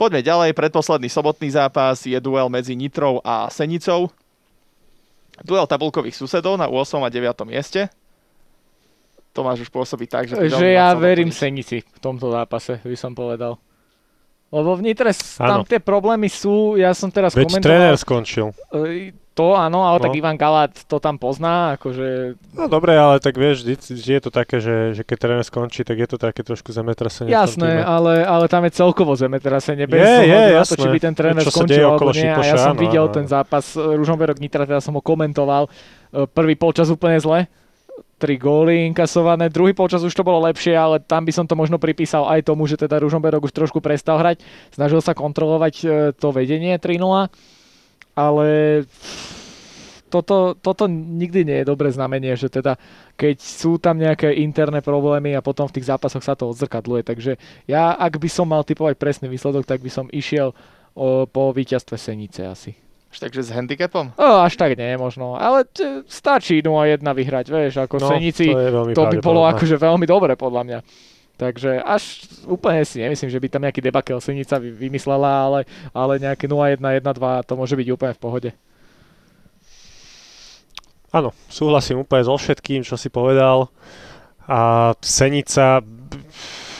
Poďme 0.00 0.24
ďalej, 0.24 0.56
predposledný 0.56 1.12
sobotný 1.12 1.52
zápas 1.52 2.00
je 2.08 2.16
duel 2.16 2.48
medzi 2.48 2.72
Nitrou 2.72 3.20
a 3.20 3.52
Senicou. 3.52 4.08
Duel 5.44 5.68
tabulkových 5.68 6.16
susedov 6.16 6.56
na 6.56 6.72
8 6.72 7.04
a 7.04 7.12
9 7.12 7.36
mieste. 7.44 7.92
Tomáš 9.36 9.68
už 9.68 9.70
pôsobí 9.72 10.08
tak, 10.08 10.28
že... 10.28 10.36
Že 10.36 10.76
ja 10.76 10.92
verím 10.92 11.32
Senici 11.32 11.84
v 11.84 12.00
tomto 12.00 12.32
zápase, 12.32 12.80
by 12.80 12.96
som 12.96 13.12
povedal. 13.12 13.60
Lebo 14.52 14.76
v 14.76 14.84
Nitre 14.84 15.16
tam 15.40 15.64
tie 15.64 15.80
problémy 15.80 16.28
sú, 16.28 16.76
ja 16.76 16.92
som 16.92 17.08
teraz 17.08 17.32
Veď 17.32 17.48
komentoval... 17.48 17.64
tréner 17.64 17.94
skončil. 17.96 18.46
E, 18.68 19.16
to 19.32 19.56
áno, 19.56 19.88
ale 19.88 19.96
no. 19.96 20.04
tak 20.04 20.12
Ivan 20.12 20.36
Galát 20.36 20.76
to 20.84 21.00
tam 21.00 21.16
pozná, 21.16 21.80
akože... 21.80 22.36
No 22.52 22.68
dobre, 22.68 22.92
ale 22.92 23.16
tak 23.16 23.40
vieš, 23.40 23.64
vždy, 23.64 23.74
vždy 23.80 24.12
je 24.12 24.22
to 24.28 24.28
také, 24.28 24.60
že, 24.60 24.92
že 24.92 25.02
keď 25.08 25.16
tréner 25.16 25.44
skončí, 25.48 25.88
tak 25.88 25.96
je 25.96 26.04
to 26.04 26.20
také 26.20 26.44
trošku 26.44 26.68
zemetrasenie. 26.68 27.32
Jasné, 27.32 27.80
ale, 27.80 28.28
ale 28.28 28.44
tam 28.52 28.68
je 28.68 28.76
celkovo 28.76 29.16
zemetrasenie, 29.16 29.88
bez 29.88 30.04
je, 30.04 30.28
je, 30.28 30.42
na 30.52 30.68
to, 30.68 30.76
či 30.76 30.88
by 30.92 30.98
ten 31.00 31.14
tréner 31.16 31.44
skončil 31.48 31.96
alebo 31.96 32.12
nie. 32.12 32.28
A 32.28 32.44
ja 32.44 32.60
som 32.60 32.76
áno, 32.76 32.84
videl 32.84 33.08
áno. 33.08 33.16
ten 33.16 33.24
zápas 33.24 33.72
Ružomberok 33.72 34.36
Nitra, 34.36 34.68
teda 34.68 34.84
som 34.84 34.92
ho 34.92 35.00
komentoval. 35.00 35.64
E, 36.12 36.28
prvý 36.28 36.52
polčas 36.60 36.92
úplne 36.92 37.16
zle, 37.16 37.48
tri 38.22 38.38
góly 38.38 38.86
inkasované. 38.86 39.50
Druhý 39.50 39.74
polčas 39.74 40.06
už 40.06 40.14
to 40.14 40.22
bolo 40.22 40.46
lepšie, 40.46 40.78
ale 40.78 41.02
tam 41.02 41.26
by 41.26 41.34
som 41.34 41.42
to 41.42 41.58
možno 41.58 41.82
pripísal 41.82 42.30
aj 42.30 42.46
tomu, 42.46 42.70
že 42.70 42.78
teda 42.78 43.02
Ružomberok 43.02 43.50
už 43.50 43.52
trošku 43.52 43.82
prestal 43.82 44.22
hrať. 44.22 44.46
Snažil 44.70 45.02
sa 45.02 45.18
kontrolovať 45.18 45.74
e, 45.82 45.86
to 46.14 46.30
vedenie 46.30 46.78
3-0, 46.78 47.02
ale 48.14 48.46
toto, 50.12 50.54
toto 50.54 50.84
nikdy 50.86 51.42
nie 51.42 51.58
je 51.64 51.70
dobré 51.72 51.88
znamenie, 51.90 52.36
že 52.38 52.52
teda 52.52 52.76
keď 53.16 53.40
sú 53.42 53.80
tam 53.80 53.96
nejaké 53.96 54.30
interné 54.44 54.84
problémy 54.84 55.32
a 55.32 55.42
potom 55.42 55.64
v 55.66 55.80
tých 55.80 55.88
zápasoch 55.88 56.22
sa 56.22 56.36
to 56.36 56.52
odzrkadluje. 56.52 57.02
Takže 57.02 57.32
ja, 57.64 57.96
ak 57.96 58.20
by 58.20 58.28
som 58.28 58.46
mal 58.46 58.62
typovať 58.62 59.00
presný 59.00 59.26
výsledok, 59.32 59.64
tak 59.64 59.80
by 59.80 59.90
som 59.90 60.06
išiel 60.12 60.52
o, 60.92 61.24
po 61.24 61.50
víťazstve 61.50 61.96
Senice 61.96 62.44
asi. 62.44 62.76
Až 63.12 63.28
takže 63.28 63.44
s 63.44 63.52
handicapom? 63.52 64.16
O, 64.16 64.28
až 64.40 64.56
tak 64.56 64.72
nie, 64.72 64.96
možno. 64.96 65.36
Ale 65.36 65.68
t- 65.68 66.00
stačí 66.08 66.64
0-1 66.64 67.04
vyhrať, 67.04 67.46
vieš, 67.52 67.84
ako 67.84 68.00
no, 68.00 68.08
Senici. 68.08 68.48
To, 68.48 68.88
to 68.96 69.02
by 69.12 69.16
bolo 69.20 69.44
akože 69.44 69.76
veľmi 69.76 70.08
dobre, 70.08 70.32
podľa 70.32 70.62
mňa. 70.64 70.78
Takže 71.36 71.84
až 71.84 72.24
úplne 72.48 72.80
si 72.88 73.04
nemyslím, 73.04 73.28
že 73.28 73.40
by 73.40 73.46
tam 73.52 73.62
nejaký 73.68 73.84
debakel 73.84 74.16
Senica 74.22 74.56
vymyslela, 74.56 75.28
ale, 75.44 75.60
ale 75.92 76.22
nejaké 76.24 76.48
0-1, 76.48 76.80
1-2 76.80 77.48
to 77.48 77.52
môže 77.52 77.76
byť 77.76 77.88
úplne 77.92 78.12
v 78.16 78.22
pohode. 78.22 78.50
Áno, 81.12 81.36
súhlasím 81.52 82.08
úplne 82.08 82.24
so 82.24 82.32
všetkým, 82.32 82.80
čo 82.80 82.96
si 82.96 83.12
povedal. 83.12 83.68
A 84.48 84.92
Senica 85.04 85.84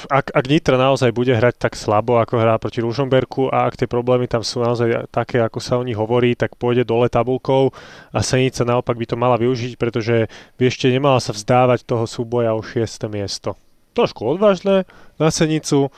ak, 0.09 0.33
ak 0.33 0.45
Nitra 0.49 0.81
naozaj 0.81 1.15
bude 1.15 1.35
hrať 1.35 1.59
tak 1.59 1.75
slabo, 1.79 2.19
ako 2.19 2.41
hrá 2.41 2.57
proti 2.57 2.81
Ružomberku 2.81 3.53
a 3.53 3.69
ak 3.69 3.79
tie 3.79 3.91
problémy 3.91 4.27
tam 4.27 4.41
sú 4.41 4.63
naozaj 4.63 5.11
také, 5.13 5.39
ako 5.39 5.59
sa 5.61 5.79
o 5.79 5.87
nich 5.87 5.99
hovorí, 5.99 6.35
tak 6.35 6.59
pôjde 6.59 6.89
dole 6.89 7.07
tabulkou 7.13 7.71
a 8.11 8.19
Senica 8.25 8.67
naopak 8.67 8.99
by 8.99 9.07
to 9.07 9.17
mala 9.21 9.37
využiť, 9.39 9.79
pretože 9.79 10.27
by 10.59 10.63
ešte 10.67 10.91
nemala 10.91 11.23
sa 11.23 11.37
vzdávať 11.37 11.87
toho 11.87 12.09
súboja 12.09 12.57
o 12.57 12.65
6. 12.65 12.87
miesto. 13.13 13.55
Trošku 13.93 14.25
odvážne 14.25 14.89
na 15.21 15.29
Senicu, 15.29 15.93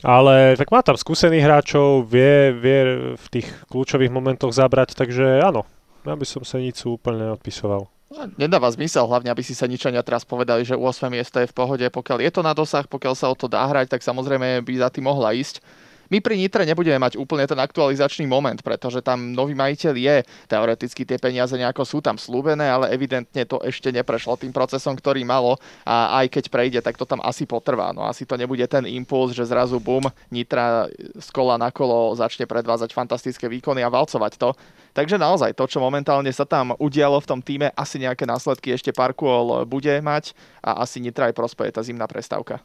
ale 0.00 0.56
tak 0.56 0.72
má 0.72 0.80
tam 0.80 0.96
skúsených 0.96 1.44
hráčov, 1.44 2.08
vie, 2.08 2.54
vie 2.56 2.78
v 3.18 3.26
tých 3.28 3.48
kľúčových 3.68 4.14
momentoch 4.14 4.54
zabrať, 4.54 4.96
takže 4.96 5.44
áno, 5.44 5.66
ja 6.06 6.14
by 6.16 6.24
som 6.24 6.46
Senicu 6.46 6.96
úplne 6.96 7.36
odpisoval. 7.36 7.90
No, 8.10 8.26
nedáva 8.34 8.66
zmysel, 8.74 9.06
hlavne 9.06 9.30
aby 9.30 9.46
si 9.46 9.54
sa 9.54 9.70
ničania 9.70 10.02
teraz 10.02 10.26
povedali, 10.26 10.66
že 10.66 10.74
8 10.74 11.14
miesto 11.14 11.38
je 11.38 11.46
v 11.46 11.54
pohode. 11.54 11.86
Pokiaľ 11.86 12.18
je 12.26 12.30
to 12.34 12.42
na 12.42 12.50
dosah, 12.58 12.82
pokiaľ 12.82 13.14
sa 13.14 13.30
o 13.30 13.38
to 13.38 13.46
dá 13.46 13.62
hrať, 13.70 13.94
tak 13.94 14.02
samozrejme 14.02 14.66
by 14.66 14.72
za 14.82 14.90
tým 14.90 15.06
mohla 15.06 15.30
ísť. 15.30 15.62
My 16.10 16.18
pri 16.18 16.34
Nitre 16.34 16.66
nebudeme 16.66 16.98
mať 16.98 17.14
úplne 17.14 17.46
ten 17.46 17.54
aktualizačný 17.54 18.26
moment, 18.26 18.58
pretože 18.66 18.98
tam 18.98 19.30
nový 19.30 19.54
majiteľ 19.54 19.94
je. 19.94 20.16
Teoreticky 20.50 21.06
tie 21.06 21.22
peniaze 21.22 21.54
nejako 21.54 21.86
sú 21.86 21.98
tam 22.02 22.18
slúbené, 22.18 22.66
ale 22.66 22.90
evidentne 22.90 23.46
to 23.46 23.62
ešte 23.62 23.94
neprešlo 23.94 24.34
tým 24.34 24.50
procesom, 24.50 24.98
ktorý 24.98 25.22
malo 25.22 25.54
a 25.86 26.18
aj 26.18 26.26
keď 26.34 26.44
prejde, 26.50 26.80
tak 26.82 26.98
to 26.98 27.06
tam 27.06 27.22
asi 27.22 27.46
potrvá. 27.46 27.94
No 27.94 28.02
asi 28.02 28.26
to 28.26 28.34
nebude 28.34 28.66
ten 28.66 28.90
impuls, 28.90 29.30
že 29.30 29.46
zrazu 29.46 29.78
bum, 29.78 30.02
Nitra 30.34 30.90
z 31.14 31.28
kola 31.30 31.54
na 31.54 31.70
kolo 31.70 32.10
začne 32.18 32.42
predvázať 32.50 32.90
fantastické 32.90 33.46
výkony 33.46 33.86
a 33.86 33.92
valcovať 33.94 34.34
to. 34.34 34.50
Takže 34.90 35.14
naozaj 35.14 35.54
to, 35.54 35.70
čo 35.70 35.78
momentálne 35.78 36.34
sa 36.34 36.42
tam 36.42 36.74
udialo 36.74 37.22
v 37.22 37.28
tom 37.30 37.38
týme, 37.38 37.70
asi 37.78 38.02
nejaké 38.02 38.26
následky 38.26 38.74
ešte 38.74 38.90
Parkuol 38.90 39.62
bude 39.62 39.94
mať 40.02 40.34
a 40.58 40.82
asi 40.82 40.98
Nitra 40.98 41.30
aj 41.30 41.38
prospeje 41.38 41.70
tá 41.70 41.86
zimná 41.86 42.10
prestávka. 42.10 42.58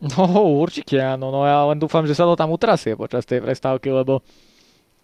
No 0.16 0.56
určite 0.56 0.96
áno, 0.96 1.28
no 1.28 1.44
ja 1.44 1.68
len 1.68 1.76
dúfam, 1.76 2.08
že 2.08 2.16
sa 2.16 2.24
to 2.24 2.32
tam 2.32 2.48
utrasie 2.48 2.96
počas 2.96 3.28
tej 3.28 3.44
prestávky, 3.44 3.92
lebo 3.92 4.24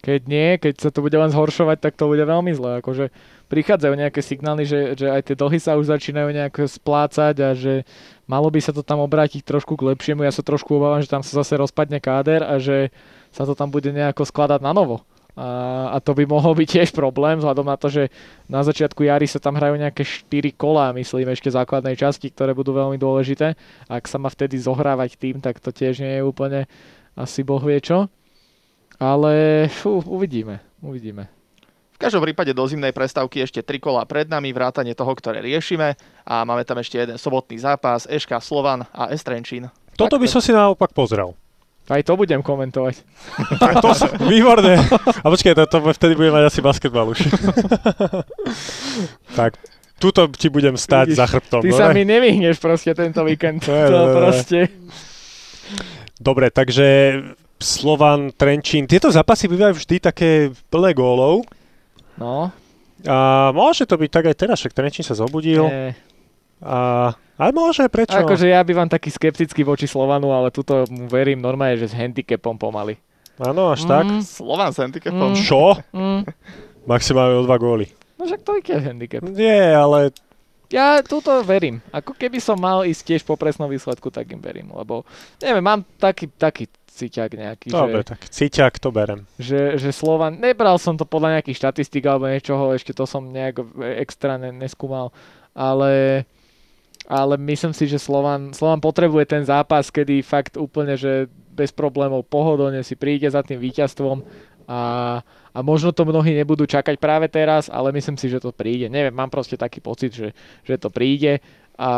keď 0.01 0.21
nie, 0.29 0.49
keď 0.61 0.73
sa 0.77 0.89
to 0.93 1.01
bude 1.01 1.17
len 1.17 1.33
zhoršovať, 1.33 1.77
tak 1.81 1.93
to 1.97 2.05
bude 2.05 2.21
veľmi 2.21 2.53
zle. 2.53 2.81
Akože 2.81 3.09
prichádzajú 3.49 3.93
nejaké 3.97 4.21
signály, 4.21 4.61
že, 4.65 4.93
že 4.93 5.09
aj 5.09 5.21
tie 5.25 5.35
dlhy 5.37 5.57
sa 5.57 5.73
už 5.73 5.89
začínajú 5.89 6.29
nejak 6.29 6.69
splácať 6.69 7.35
a 7.41 7.49
že 7.57 7.81
malo 8.29 8.53
by 8.53 8.61
sa 8.61 8.77
to 8.77 8.85
tam 8.85 9.01
obrátiť 9.01 9.41
trošku 9.41 9.73
k 9.73 9.93
lepšiemu. 9.93 10.21
Ja 10.21 10.33
sa 10.33 10.45
trošku 10.45 10.77
obávam, 10.77 11.01
že 11.01 11.09
tam 11.09 11.25
sa 11.25 11.41
zase 11.41 11.57
rozpadne 11.57 11.97
káder 11.97 12.45
a 12.45 12.61
že 12.61 12.93
sa 13.33 13.49
to 13.49 13.57
tam 13.57 13.73
bude 13.73 13.89
nejako 13.89 14.25
skladať 14.29 14.61
na 14.61 14.69
novo. 14.69 15.01
A, 15.37 15.93
a 15.93 15.97
to 16.01 16.17
by 16.17 16.25
mohol 16.25 16.57
byť 16.57 16.67
tiež 16.81 16.89
problém, 16.97 17.37
vzhľadom 17.37 17.69
na 17.69 17.77
to, 17.77 17.93
že 17.93 18.09
na 18.49 18.65
začiatku 18.65 19.05
jary 19.05 19.29
sa 19.29 19.37
tam 19.37 19.53
hrajú 19.53 19.77
nejaké 19.77 20.01
4 20.01 20.57
kola, 20.57 20.89
myslím, 20.97 21.29
ešte 21.29 21.53
základnej 21.53 21.93
časti, 21.93 22.33
ktoré 22.33 22.57
budú 22.57 22.73
veľmi 22.73 22.97
dôležité. 22.97 23.53
Ak 23.85 24.09
sa 24.09 24.17
má 24.17 24.33
vtedy 24.33 24.57
zohrávať 24.57 25.13
tým, 25.21 25.37
tak 25.37 25.61
to 25.61 25.69
tiež 25.69 26.01
nie 26.01 26.17
je 26.17 26.25
úplne 26.25 26.65
asi 27.17 27.41
boh 27.41 27.59
vie 27.59 27.81
čo. 27.81 28.05
Ale 29.01 29.65
fú, 29.73 30.01
uvidíme, 30.05 30.61
uvidíme. 30.81 31.29
V 31.97 32.01
každom 32.01 32.21
prípade 32.21 32.53
do 32.53 32.61
zimnej 32.61 32.93
prestávky 32.93 33.41
ešte 33.41 33.65
tri 33.65 33.81
kola 33.81 34.05
pred 34.05 34.29
nami, 34.29 34.53
vrátanie 34.53 34.93
toho, 34.93 35.17
ktoré 35.17 35.41
riešime 35.41 35.97
a 36.29 36.45
máme 36.45 36.61
tam 36.61 36.77
ešte 36.77 37.01
jeden 37.01 37.17
sobotný 37.17 37.57
zápas, 37.57 38.05
Eška 38.05 38.37
Slovan 38.37 38.85
a 38.93 39.09
Estrenčín. 39.09 39.73
Toto 39.97 40.21
by 40.21 40.29
som 40.29 40.37
si 40.37 40.53
naopak 40.53 40.93
pozrel. 40.93 41.33
Aj 41.87 42.03
to 42.03 42.19
budem 42.19 42.43
komentovať. 42.43 42.99
to, 43.83 43.89
výborné. 44.27 44.75
A 45.23 45.27
počkaj, 45.31 45.55
to, 45.55 45.63
to 45.71 45.77
vtedy 45.95 46.19
budem 46.19 46.35
mať 46.35 46.51
asi 46.51 46.59
basketbal 46.59 47.07
už. 47.15 47.31
tak, 49.39 49.55
tuto 49.95 50.27
ti 50.35 50.51
budem 50.51 50.75
stať 50.75 51.15
Vidíš, 51.15 51.19
za 51.23 51.25
chrbtom. 51.31 51.61
Ty 51.63 51.71
dobre? 51.71 51.79
sa 51.79 51.87
mi 51.95 52.03
nevyhneš 52.03 52.59
proste 52.59 52.91
tento 52.91 53.23
víkend. 53.23 53.63
to, 53.67 53.71
to 53.71 54.01
proste. 54.11 54.59
Dobre, 56.19 56.51
takže 56.51 56.87
Slovan, 57.55 58.35
Trenčín, 58.35 58.83
tieto 58.83 59.07
zápasy 59.07 59.47
bývajú 59.47 59.79
vždy 59.79 59.95
také 60.03 60.29
plné 60.67 60.91
gólov. 60.91 61.47
No. 62.19 62.51
A 63.07 63.49
môže 63.53 63.87
to 63.87 63.95
byť 63.95 64.09
tak 64.11 64.25
aj 64.27 64.35
teraz, 64.35 64.59
však 64.59 64.75
Trenčín 64.75 65.05
sa 65.07 65.15
zobudil. 65.15 65.63
Nie. 65.71 65.95
A 66.61 67.13
ale 67.37 67.51
môže, 67.53 67.85
prečo? 67.85 68.17
Akože 68.17 68.49
ja 68.49 68.65
bývam 68.65 68.89
taký 68.89 69.13
skeptický 69.13 69.61
voči 69.61 69.85
Slovanu, 69.85 70.33
ale 70.33 70.49
tuto 70.49 70.89
mu 70.89 71.05
verím 71.05 71.37
normálne, 71.37 71.77
že 71.77 71.93
s 71.93 71.93
handicapom 71.93 72.57
pomaly. 72.57 72.97
Áno, 73.37 73.69
až 73.69 73.85
mm. 73.85 73.89
tak? 73.93 74.05
Slovan 74.25 74.73
s 74.73 74.81
handicapom? 74.81 75.37
Mm. 75.37 75.37
Čo? 75.37 75.77
Mm. 75.93 76.25
Maximálne 76.89 77.37
o 77.37 77.45
dva 77.45 77.61
góly. 77.61 77.93
No 78.17 78.25
však 78.25 78.41
to 78.41 78.57
je 78.57 78.81
handicap. 78.81 79.21
Nie, 79.29 79.69
ale... 79.77 80.09
Ja 80.73 80.99
túto 81.05 81.29
verím. 81.45 81.79
Ako 81.93 82.17
keby 82.17 82.41
som 82.41 82.57
mal 82.57 82.83
ísť 82.83 83.01
tiež 83.05 83.21
po 83.21 83.37
presnom 83.37 83.69
výsledku, 83.69 84.09
tak 84.09 84.33
im 84.33 84.41
verím. 84.41 84.73
Lebo, 84.73 85.05
neviem, 85.37 85.61
mám 85.61 85.85
taký, 86.01 86.27
taký 86.33 86.65
cíťak 86.89 87.37
nejaký. 87.37 87.69
Dobre, 87.69 88.01
že, 88.01 88.17
tak 88.17 88.21
cíťak 88.25 88.81
to 88.81 88.89
berem. 88.89 89.29
Že, 89.37 89.77
že 89.77 89.93
Slovan, 89.93 90.41
nebral 90.41 90.81
som 90.81 90.97
to 90.97 91.05
podľa 91.05 91.37
nejakých 91.37 91.61
štatistík 91.61 92.03
alebo 92.09 92.25
niečoho, 92.25 92.73
ešte 92.73 92.97
to 92.97 93.05
som 93.05 93.29
nejak 93.29 93.61
extra 94.01 94.41
ne, 94.41 94.49
neskúmal, 94.49 95.13
ale 95.53 96.25
ale 97.07 97.39
myslím 97.39 97.71
si, 97.71 97.87
že 97.87 98.03
Slovan, 98.03 98.51
Slovan 98.51 98.83
potrebuje 98.83 99.25
ten 99.31 99.43
zápas, 99.47 99.87
kedy 99.87 100.19
fakt 100.27 100.59
úplne, 100.59 100.99
že 100.99 101.31
bez 101.55 101.71
problémov 101.71 102.27
pohodlne 102.27 102.83
si 102.83 102.99
príde 102.99 103.31
za 103.31 103.39
tým 103.41 103.57
víťazstvom 103.63 104.27
a, 104.67 104.81
a 105.55 105.59
možno 105.63 105.95
to 105.95 106.03
mnohí 106.03 106.35
nebudú 106.35 106.67
čakať 106.67 106.99
práve 106.99 107.31
teraz, 107.31 107.71
ale 107.71 107.95
myslím 107.95 108.19
si, 108.19 108.27
že 108.27 108.43
to 108.43 108.51
príde. 108.51 108.91
Neviem, 108.91 109.15
mám 109.15 109.31
proste 109.31 109.55
taký 109.55 109.79
pocit, 109.79 110.11
že, 110.11 110.35
že 110.67 110.75
to 110.75 110.91
príde 110.91 111.39
a 111.79 111.91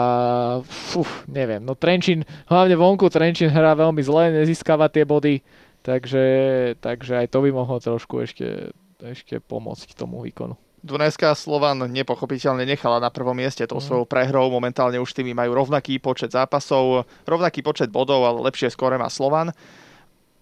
fuf, 0.61 1.25
neviem, 1.25 1.63
no 1.63 1.73
Trenčín, 1.73 2.27
hlavne 2.45 2.75
vonku 2.77 3.09
Trenčín 3.09 3.49
hrá 3.49 3.73
veľmi 3.73 4.03
zle, 4.03 4.43
nezískava 4.43 4.91
tie 4.91 5.07
body, 5.07 5.39
takže, 5.81 6.23
takže 6.83 7.25
aj 7.25 7.27
to 7.31 7.39
by 7.41 7.49
mohlo 7.49 7.79
trošku 7.79 8.19
ešte, 8.21 8.75
ešte 8.99 9.39
pomôcť 9.39 9.95
tomu 9.95 10.21
výkonu. 10.21 10.68
Dunajská 10.79 11.35
Slovan 11.35 11.91
nepochopiteľne 11.91 12.63
nechala 12.63 13.03
na 13.03 13.11
prvom 13.11 13.35
mieste 13.35 13.67
tou 13.67 13.79
mm. 13.79 13.85
svojou 13.85 14.05
prehrou. 14.07 14.47
Momentálne 14.47 14.95
už 14.99 15.11
tými 15.11 15.35
majú 15.35 15.51
rovnaký 15.55 15.99
počet 15.99 16.31
zápasov, 16.31 17.03
rovnaký 17.27 17.59
počet 17.59 17.91
bodov, 17.91 18.23
ale 18.23 18.47
lepšie 18.47 18.71
skore 18.71 18.95
má 18.95 19.11
Slovan. 19.11 19.51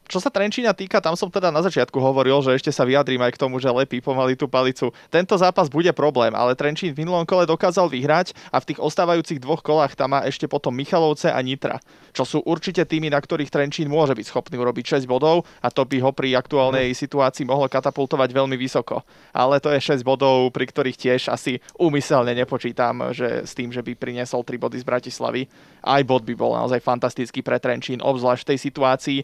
Čo 0.07 0.23
sa 0.23 0.31
Trenčína 0.31 0.71
týka, 0.71 1.03
tam 1.03 1.19
som 1.19 1.27
teda 1.27 1.51
na 1.51 1.59
začiatku 1.59 1.99
hovoril, 1.99 2.39
že 2.39 2.55
ešte 2.55 2.71
sa 2.71 2.87
vyjadrím 2.87 3.19
aj 3.27 3.35
k 3.35 3.41
tomu, 3.43 3.59
že 3.59 3.67
lepí 3.67 3.99
pomaly 3.99 4.39
tú 4.39 4.47
palicu. 4.47 4.95
Tento 5.11 5.35
zápas 5.35 5.67
bude 5.67 5.91
problém, 5.91 6.31
ale 6.31 6.55
Trenčín 6.55 6.95
v 6.95 7.03
minulom 7.03 7.27
kole 7.27 7.43
dokázal 7.43 7.91
vyhrať 7.91 8.31
a 8.47 8.63
v 8.63 8.71
tých 8.71 8.79
ostávajúcich 8.79 9.43
dvoch 9.43 9.59
kolách 9.59 9.99
tam 9.99 10.15
má 10.15 10.23
ešte 10.23 10.47
potom 10.47 10.71
Michalovce 10.71 11.27
a 11.27 11.35
Nitra, 11.43 11.83
čo 12.15 12.23
sú 12.23 12.39
určite 12.47 12.87
tými, 12.87 13.11
na 13.11 13.19
ktorých 13.19 13.51
Trenčín 13.51 13.91
môže 13.91 14.15
byť 14.15 14.31
schopný 14.31 14.55
urobiť 14.55 15.03
6 15.03 15.11
bodov 15.11 15.43
a 15.59 15.67
to 15.67 15.83
by 15.83 15.99
ho 15.99 16.15
pri 16.15 16.39
aktuálnej 16.39 16.95
situácii 16.95 17.43
mohlo 17.43 17.67
katapultovať 17.67 18.31
veľmi 18.31 18.55
vysoko. 18.55 19.03
Ale 19.35 19.59
to 19.59 19.75
je 19.75 19.83
6 19.91 20.07
bodov, 20.07 20.55
pri 20.55 20.71
ktorých 20.71 20.95
tiež 20.95 21.21
asi 21.27 21.59
úmyselne 21.75 22.31
nepočítam, 22.31 23.11
že 23.11 23.43
s 23.43 23.51
tým, 23.51 23.75
že 23.75 23.83
by 23.83 23.91
priniesol 23.99 24.47
3 24.47 24.55
body 24.55 24.79
z 24.79 24.87
Bratislavy. 24.87 25.51
Aj 25.83 26.01
bod 26.03 26.25
by 26.25 26.33
bol 26.33 26.57
naozaj 26.57 26.81
fantastický 26.83 27.45
pre 27.45 27.61
Trenčín, 27.61 28.01
obzvlášť 28.01 28.41
v 28.43 28.49
tej 28.53 28.59
situácii. 28.59 29.19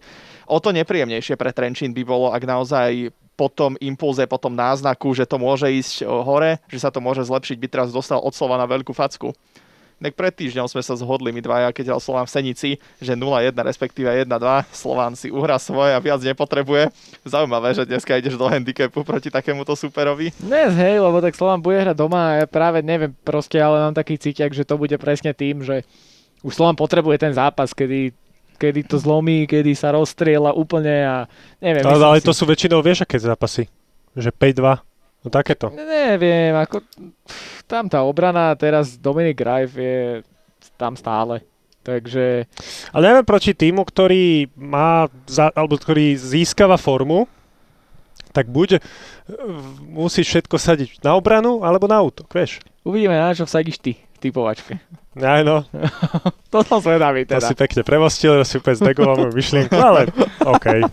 O 0.47 0.57
to 0.57 0.73
nepríjemnejšie 0.73 1.37
pre 1.37 1.51
Trenčín 1.55 1.91
by 1.91 2.03
bolo, 2.05 2.31
ak 2.31 2.43
naozaj 2.45 3.13
po 3.33 3.49
tom 3.49 3.73
impulze, 3.81 4.23
po 4.29 4.37
tom 4.37 4.53
náznaku, 4.53 5.09
že 5.17 5.25
to 5.25 5.41
môže 5.41 5.65
ísť 5.65 6.05
hore, 6.05 6.61
že 6.69 6.79
sa 6.85 6.93
to 6.93 7.01
môže 7.01 7.25
zlepšiť, 7.25 7.57
by 7.57 7.67
teraz 7.67 7.89
dostal 7.89 8.21
od 8.21 8.33
slova 8.33 8.61
na 8.61 8.69
veľkú 8.69 8.93
facku. 8.93 9.33
Tak 10.03 10.19
pred 10.19 10.35
týždňom 10.35 10.67
sme 10.67 10.83
sa 10.83 10.99
zhodli 10.99 11.31
my 11.31 11.39
dvaja, 11.39 11.71
keď 11.71 11.95
hral 11.95 12.01
Slován 12.03 12.27
v 12.27 12.35
Senici, 12.35 12.69
že 12.99 13.15
0-1 13.15 13.55
respektíve 13.55 14.11
1-2. 14.27 14.27
Slován 14.75 15.15
si 15.15 15.31
uhra 15.31 15.55
svoje 15.55 15.95
a 15.95 16.03
viac 16.03 16.19
nepotrebuje. 16.19 16.91
Zaujímavé, 17.23 17.71
že 17.71 17.87
dneska 17.87 18.19
ideš 18.19 18.35
do 18.35 18.43
handicapu 18.51 18.99
proti 19.07 19.31
takémuto 19.31 19.71
superovi. 19.79 20.35
Dnes, 20.43 20.75
hej, 20.75 20.99
lebo 20.99 21.23
tak 21.23 21.39
Slován 21.39 21.63
bude 21.63 21.79
hrať 21.79 21.95
doma 21.95 22.35
a 22.35 22.43
ja 22.43 22.45
práve 22.51 22.83
neviem 22.83 23.15
proste, 23.23 23.55
ale 23.63 23.79
mám 23.79 23.95
taký 23.95 24.19
cítiak, 24.19 24.51
že 24.51 24.67
to 24.67 24.75
bude 24.75 24.97
presne 24.99 25.31
tým, 25.31 25.63
že 25.63 25.87
už 26.43 26.53
Slován 26.53 26.75
potrebuje 26.75 27.17
ten 27.23 27.33
zápas, 27.33 27.71
kedy 27.71 28.11
kedy 28.57 28.87
to 28.87 28.95
zlomí, 28.95 29.43
kedy 29.43 29.75
sa 29.75 29.91
rozstriela 29.91 30.55
úplne 30.55 31.03
a 31.03 31.15
neviem. 31.59 31.83
Ale, 31.83 32.15
ale 32.15 32.19
si... 32.21 32.27
to 32.27 32.31
sú 32.31 32.47
väčšinou, 32.47 32.79
vieš, 32.79 33.03
aké 33.03 33.19
zápasy? 33.19 33.67
Že 34.15 34.29
5-2, 34.31 34.79
no 35.25 35.27
takéto. 35.27 35.67
Neviem, 35.73 36.55
ako 36.55 36.79
tam 37.67 37.89
tá 37.89 38.05
obrana, 38.05 38.53
teraz 38.55 38.95
Dominik 38.95 39.41
Greif 39.41 39.75
je 39.75 40.21
tam 40.79 40.95
stále. 40.95 41.43
Takže... 41.83 42.47
Ale 42.95 43.03
neviem 43.11 43.27
proti 43.27 43.51
týmu, 43.51 43.83
ktorý 43.83 44.47
má, 44.55 45.11
alebo 45.51 45.75
ktorý 45.75 46.15
získava 46.15 46.79
formu, 46.79 47.27
tak 48.31 48.47
buď 48.47 48.79
musíš 49.91 50.31
všetko 50.31 50.55
sadiť 50.55 50.89
na 51.03 51.19
obranu, 51.19 51.61
alebo 51.67 51.85
na 51.91 51.99
útok, 51.99 52.31
vieš. 52.31 52.63
Uvidíme, 52.87 53.19
na 53.19 53.35
čo 53.35 53.43
vsadíš 53.43 53.83
ty 53.83 53.99
typovačke. 54.23 54.79
Aj 55.19 55.41
no. 55.43 55.67
to 56.53 56.63
som 56.63 56.79
zvedavý 56.79 57.27
teda. 57.27 57.43
To 57.43 57.51
si 57.51 57.57
pekne 57.59 57.83
premostil, 57.83 58.39
si 58.47 58.57
úplne 58.57 58.77
zdegoval 58.79 59.15
moju 59.19 59.33
myšlienku, 59.35 59.75
ale 59.75 60.07
OK. 60.47 60.87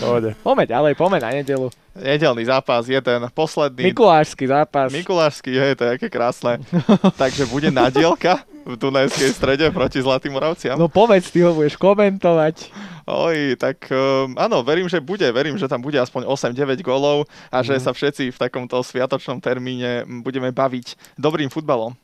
Pohode. 0.00 0.30
Pomeď 0.46 0.78
ďalej, 0.78 0.92
pomeď 0.94 1.20
na 1.26 1.30
nedelu. 1.42 1.66
Nedelný 1.96 2.44
zápas, 2.46 2.86
jeden, 2.86 3.20
posledný. 3.32 3.90
Mikulášsky 3.90 4.44
zápas. 4.46 4.92
Mikulášsky, 4.92 5.50
hej, 5.56 5.74
to 5.74 5.82
je 5.88 5.90
aké 5.96 6.06
krásne. 6.12 6.60
Takže 7.20 7.48
bude 7.48 7.72
nadielka 7.72 8.44
v 8.66 8.74
Dunajskej 8.76 9.30
strede 9.32 9.66
proti 9.72 10.02
Zlatým 10.02 10.36
Moravciam. 10.36 10.76
No 10.76 10.90
povedz, 10.90 11.32
ty 11.32 11.42
ho 11.42 11.54
budeš 11.56 11.78
komentovať. 11.80 12.68
Oj, 13.06 13.54
tak 13.54 13.86
um, 13.94 14.34
áno, 14.34 14.66
verím, 14.66 14.90
že 14.90 14.98
bude. 14.98 15.24
Verím, 15.30 15.54
že 15.54 15.70
tam 15.70 15.78
bude 15.78 15.96
aspoň 15.96 16.26
8-9 16.26 16.82
golov 16.82 17.30
a 17.48 17.62
že 17.62 17.78
mm. 17.78 17.82
sa 17.86 17.94
všetci 17.94 18.34
v 18.34 18.38
takomto 18.38 18.82
sviatočnom 18.82 19.38
termíne 19.38 20.02
budeme 20.26 20.50
baviť 20.50 21.16
dobrým 21.16 21.46
futbalom. 21.46 21.94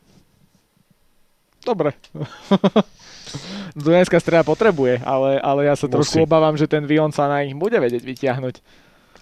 Dobre. 1.62 1.94
Dunajská 3.78 4.20
streda 4.20 4.44
potrebuje, 4.44 5.00
ale, 5.00 5.40
ale 5.40 5.64
ja 5.64 5.74
sa 5.78 5.88
trošku 5.88 6.20
Musí. 6.20 6.26
obávam, 6.26 6.52
že 6.58 6.68
ten 6.68 6.84
Vion 6.84 7.08
sa 7.14 7.30
na 7.30 7.40
nich 7.40 7.56
bude 7.56 7.78
vedieť 7.80 8.04
vyťahnuť. 8.04 8.56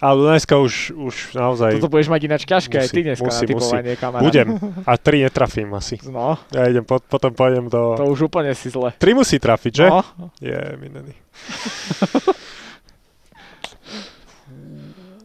Ale 0.01 0.17
Dunajska 0.17 0.57
už, 0.57 0.97
už 0.97 1.15
naozaj... 1.37 1.77
Toto 1.77 1.93
budeš 1.93 2.09
mať 2.09 2.21
ináč 2.25 2.41
ťažké 2.49 2.73
aj 2.73 2.89
ty 2.89 3.05
dneska 3.05 3.21
musí, 3.21 3.45
na 3.45 3.49
typovanie, 3.53 3.93
kamarát. 3.93 4.25
Budem. 4.25 4.47
A 4.89 4.97
tri 4.97 5.21
netrafím 5.21 5.69
asi. 5.77 6.01
No, 6.09 6.41
Ja 6.49 6.65
idem, 6.65 6.81
po, 6.81 6.97
potom 6.97 7.29
pôjdem 7.37 7.69
do... 7.69 7.93
to 7.93 8.09
už 8.09 8.25
úplne 8.33 8.49
si 8.57 8.73
zle. 8.73 8.97
Tri 8.97 9.13
musí 9.13 9.37
trafiť, 9.37 9.73
že? 9.77 9.85
No, 9.93 10.01
Je, 10.41 10.57
minený. 10.81 11.13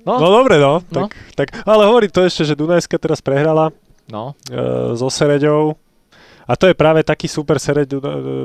no, 0.07 0.13
No 0.21 0.29
dobre, 0.29 0.61
no. 0.61 0.85
No. 0.93 1.09
Tak, 1.09 1.11
tak, 1.35 1.49
ale 1.65 1.89
hovorí 1.89 2.13
to 2.13 2.21
ešte, 2.21 2.45
že 2.45 2.53
Dunajska 2.53 3.01
teraz 3.01 3.25
prehrala 3.25 3.73
no. 4.13 4.37
e, 4.53 4.93
so 4.93 5.09
Sereďou. 5.09 5.81
A 6.47 6.53
to 6.55 6.71
je 6.71 6.75
práve 6.79 7.03
taký 7.03 7.27
super 7.27 7.59
Sereď 7.59 7.99
e, 7.99 7.99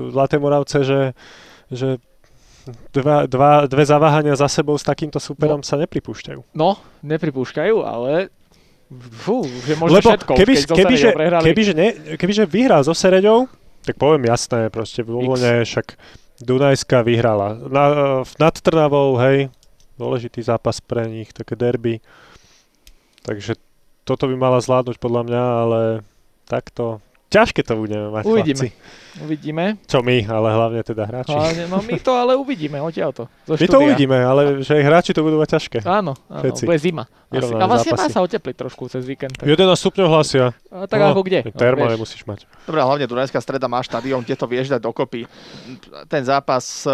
Zlaté 0.10 0.42
Moravce, 0.42 0.82
že, 0.82 1.14
že 1.70 2.02
dva, 2.94 3.30
dva, 3.30 3.66
dve 3.70 3.84
zaváhania 3.86 4.34
za 4.34 4.50
sebou 4.50 4.74
s 4.78 4.86
takýmto 4.86 5.22
superom 5.22 5.62
sa 5.62 5.78
nepripúšťajú. 5.78 6.58
No, 6.58 6.82
nepripúšťajú, 7.06 7.76
ale 7.86 8.34
fú, 9.22 9.46
že 9.46 9.78
možno 9.78 10.02
Lebo 10.02 10.10
všetko, 10.12 10.32
keby, 10.36 10.54
keď 10.66 10.78
keby, 10.78 10.96
že, 10.98 11.10
prehrali. 11.16 11.46
kebyže, 11.48 11.74
ne, 11.78 11.88
kebyže 12.18 12.44
vyhral 12.50 12.82
so 12.84 12.92
Sereďou, 12.92 13.48
tak 13.82 13.98
poviem 13.98 14.30
jasné, 14.30 14.70
proste 14.70 15.02
voľne 15.02 15.66
však 15.66 15.98
Dunajska 16.42 17.06
vyhrala. 17.06 17.58
Na, 17.70 17.84
e, 17.90 18.30
nad 18.42 18.56
Trnavou, 18.58 19.18
hej, 19.22 19.54
dôležitý 20.02 20.42
zápas 20.42 20.82
pre 20.82 21.06
nich, 21.06 21.30
také 21.34 21.54
derby. 21.54 22.02
Takže 23.22 23.58
toto 24.02 24.26
by 24.26 24.34
mala 24.34 24.58
zvládnuť 24.58 24.98
podľa 24.98 25.22
mňa, 25.30 25.44
ale 25.46 25.82
takto 26.50 27.00
ťažké 27.32 27.64
to 27.64 27.74
budeme 27.78 28.12
mať. 28.12 28.24
Uvidíme. 28.24 28.68
Chlapci. 28.68 29.00
Uvidíme. 29.14 29.76
Čo 29.84 30.00
my, 30.00 30.24
ale 30.24 30.48
hlavne 30.50 30.82
teda 30.82 31.04
hráči. 31.04 31.32
Hlavne, 31.32 31.68
no 31.68 31.80
my 31.80 31.96
to 31.98 32.12
ale 32.14 32.32
uvidíme, 32.34 32.80
odtiaľto. 32.80 33.28
Zo 33.44 33.54
My 33.54 33.60
to 33.60 33.68
štúdia. 33.68 33.84
uvidíme, 33.86 34.18
ale 34.18 34.42
že 34.62 34.72
hráči 34.74 35.12
to 35.12 35.20
budú 35.20 35.36
mať 35.36 35.60
ťažké. 35.60 35.78
Áno, 35.84 36.16
áno, 36.26 36.40
Všetci. 36.42 36.64
bude 36.64 36.80
zima. 36.80 37.04
Asi. 37.28 37.48
A 37.50 37.64
vlastne 37.64 37.92
má 37.94 38.08
sa 38.08 38.20
otepliť 38.20 38.56
trošku 38.58 38.88
cez 38.88 39.04
víkend. 39.04 39.32
Tak, 39.34 39.48
11 39.48 39.64
stupňov 39.74 40.08
hlasia. 40.10 40.52
a 40.68 40.84
tak 40.84 41.00
No, 41.00 41.12
ako 41.12 41.24
kde? 41.24 41.40
Termo 41.50 41.84
vieš. 41.86 41.94
nemusíš 41.96 42.22
mať. 42.24 42.44
Dobre, 42.64 42.80
hlavne 42.82 43.06
Dunajská 43.06 43.40
streda 43.40 43.68
má 43.68 43.80
štadión, 43.80 44.20
kde 44.20 44.36
to 44.36 44.46
vieš 44.46 44.68
dať 44.70 44.80
dokopy. 44.82 45.24
Ten 46.08 46.24
zápas 46.24 46.84
uh, 46.84 46.92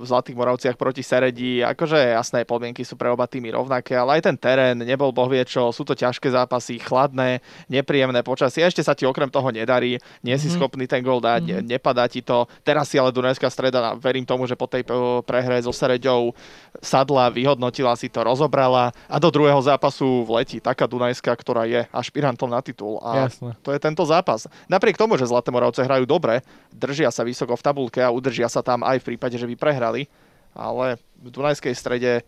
v 0.00 0.04
Zlatých 0.04 0.36
Moravciach 0.36 0.76
proti 0.76 1.00
Seredi, 1.00 1.60
akože 1.60 1.96
jasné, 1.96 2.44
podmienky 2.44 2.80
sú 2.80 2.94
pre 2.94 3.08
oba 3.08 3.24
týmy 3.24 3.48
rovnaké, 3.50 3.92
ale 3.92 4.16
aj 4.16 4.22
ten 4.24 4.36
terén, 4.36 4.76
nebol 4.78 5.12
boh 5.12 5.28
vie 5.28 5.44
čo, 5.44 5.68
sú 5.68 5.82
to 5.82 5.92
ťažké 5.92 6.28
zápasy, 6.28 6.76
chladné, 6.78 7.40
nepríjemné 7.68 8.20
počasie, 8.20 8.60
ešte 8.62 8.80
sa 8.80 8.92
ti 8.92 9.04
okrem 9.04 9.28
toho 9.28 9.48
nedarí, 9.74 9.98
nie 10.22 10.36
si 10.38 10.46
Mhm. 10.46 10.54
schopný 10.54 10.86
ten 10.86 11.02
gol 11.02 11.18
dať, 11.18 11.42
Mhm. 11.42 11.66
nepadá 11.66 12.06
ti 12.06 12.22
to. 12.22 12.46
Teraz 12.62 12.86
si 12.86 12.96
ale 12.96 13.10
Dunajská 13.10 13.50
streda, 13.50 13.98
verím 13.98 14.22
tomu, 14.22 14.46
že 14.46 14.54
po 14.54 14.70
tej 14.70 14.86
eh, 14.86 14.94
prehre 15.26 15.58
so 15.60 15.74
Sereďou 15.74 16.30
sadla, 16.78 17.28
vyhodnotila 17.28 17.94
si 17.96 18.06
to, 18.06 18.22
rozobrala 18.22 18.94
a 19.10 19.16
do 19.18 19.30
druhého 19.30 19.58
zápasu 19.58 20.22
vletí 20.22 20.62
taká 20.62 20.86
Dunajská, 20.86 21.34
ktorá 21.34 21.66
je 21.66 21.82
ašpirantom 21.90 22.46
na 22.46 22.62
titul. 22.62 23.02
A 23.02 23.26
Jasné. 23.26 23.58
to 23.60 23.74
je 23.74 23.80
tento 23.80 24.04
zápas. 24.06 24.46
Napriek 24.66 24.94
tomu, 24.94 25.18
že 25.18 25.26
Zlaté 25.26 25.50
Moravce 25.50 25.82
hrajú 25.82 26.06
dobre, 26.06 26.40
držia 26.70 27.10
sa 27.10 27.26
vysoko 27.26 27.54
v 27.54 27.62
tabulke 27.62 27.98
a 27.98 28.14
udržia 28.14 28.46
sa 28.46 28.62
tam 28.62 28.86
aj 28.86 29.02
v 29.02 29.14
prípade, 29.14 29.34
že 29.34 29.46
by 29.46 29.54
prehrali, 29.54 30.06
ale 30.54 30.96
v 31.18 31.28
Dunajskej 31.30 31.74
strede, 31.74 32.22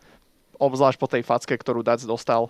obzvlášť 0.57 0.97
po 0.97 1.07
tej 1.07 1.23
facke, 1.23 1.53
ktorú 1.53 1.85
Dac 1.85 2.01
dostal, 2.03 2.49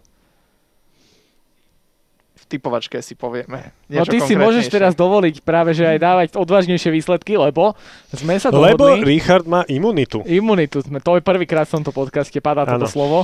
typovačke 2.47 2.99
si 2.99 3.13
povieme. 3.13 3.75
No 3.87 4.01
niečo 4.01 4.11
ty 4.11 4.19
si 4.21 4.35
môžeš 4.35 4.67
teraz 4.69 4.95
dovoliť 4.95 5.43
práve, 5.43 5.71
že 5.71 5.83
aj 5.85 5.99
dávať 5.99 6.27
odvážnejšie 6.33 6.91
výsledky, 6.91 7.35
lebo 7.35 7.75
sme 8.09 8.39
sa 8.39 8.49
Lebo 8.49 8.79
dohodli... 8.95 9.19
Richard 9.19 9.45
má 9.45 9.67
imunitu. 9.67 10.23
Imunitu 10.23 10.81
sme, 10.81 10.99
to 10.99 11.15
je 11.15 11.23
prvýkrát 11.23 11.67
v 11.67 11.83
tomto 11.83 11.91
podcaste, 11.91 12.39
padá 12.39 12.63
toto 12.63 12.87
Áno. 12.87 12.89
slovo. 12.89 13.19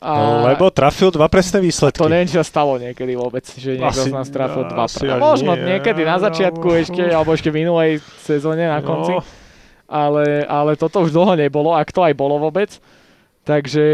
A 0.00 0.10
No, 0.10 0.44
lebo 0.44 0.68
trafil 0.68 1.08
dva 1.08 1.28
presné 1.28 1.60
výsledky. 1.60 1.96
to 1.96 2.08
neviem, 2.08 2.26
či 2.26 2.36
sa 2.36 2.44
stalo 2.44 2.76
niekedy 2.76 3.14
vôbec, 3.14 3.46
že 3.46 3.78
niekto 3.78 4.04
Asi- 4.04 4.10
z 4.10 4.12
nás 4.12 4.28
trafil 4.28 4.66
dva. 4.66 4.84
asi 4.84 5.00
Pre... 5.00 5.08
ani 5.08 5.20
Možno 5.22 5.52
nie. 5.54 5.64
niekedy 5.70 6.02
na 6.02 6.16
začiatku 6.18 6.66
ešte, 6.74 7.02
alebo 7.06 7.30
ešte 7.30 7.48
v 7.48 7.62
minulej 7.62 7.90
sezóne 8.20 8.68
na 8.68 8.80
konci. 8.80 9.14
No, 9.14 9.22
ale, 9.86 10.44
ale 10.44 10.74
toto 10.74 11.00
už 11.00 11.12
dlho 11.12 11.38
nebolo, 11.38 11.72
ak 11.72 11.88
to 11.88 12.00
aj 12.00 12.12
bolo 12.12 12.36
vôbec. 12.38 12.74
Takže, 13.44 13.86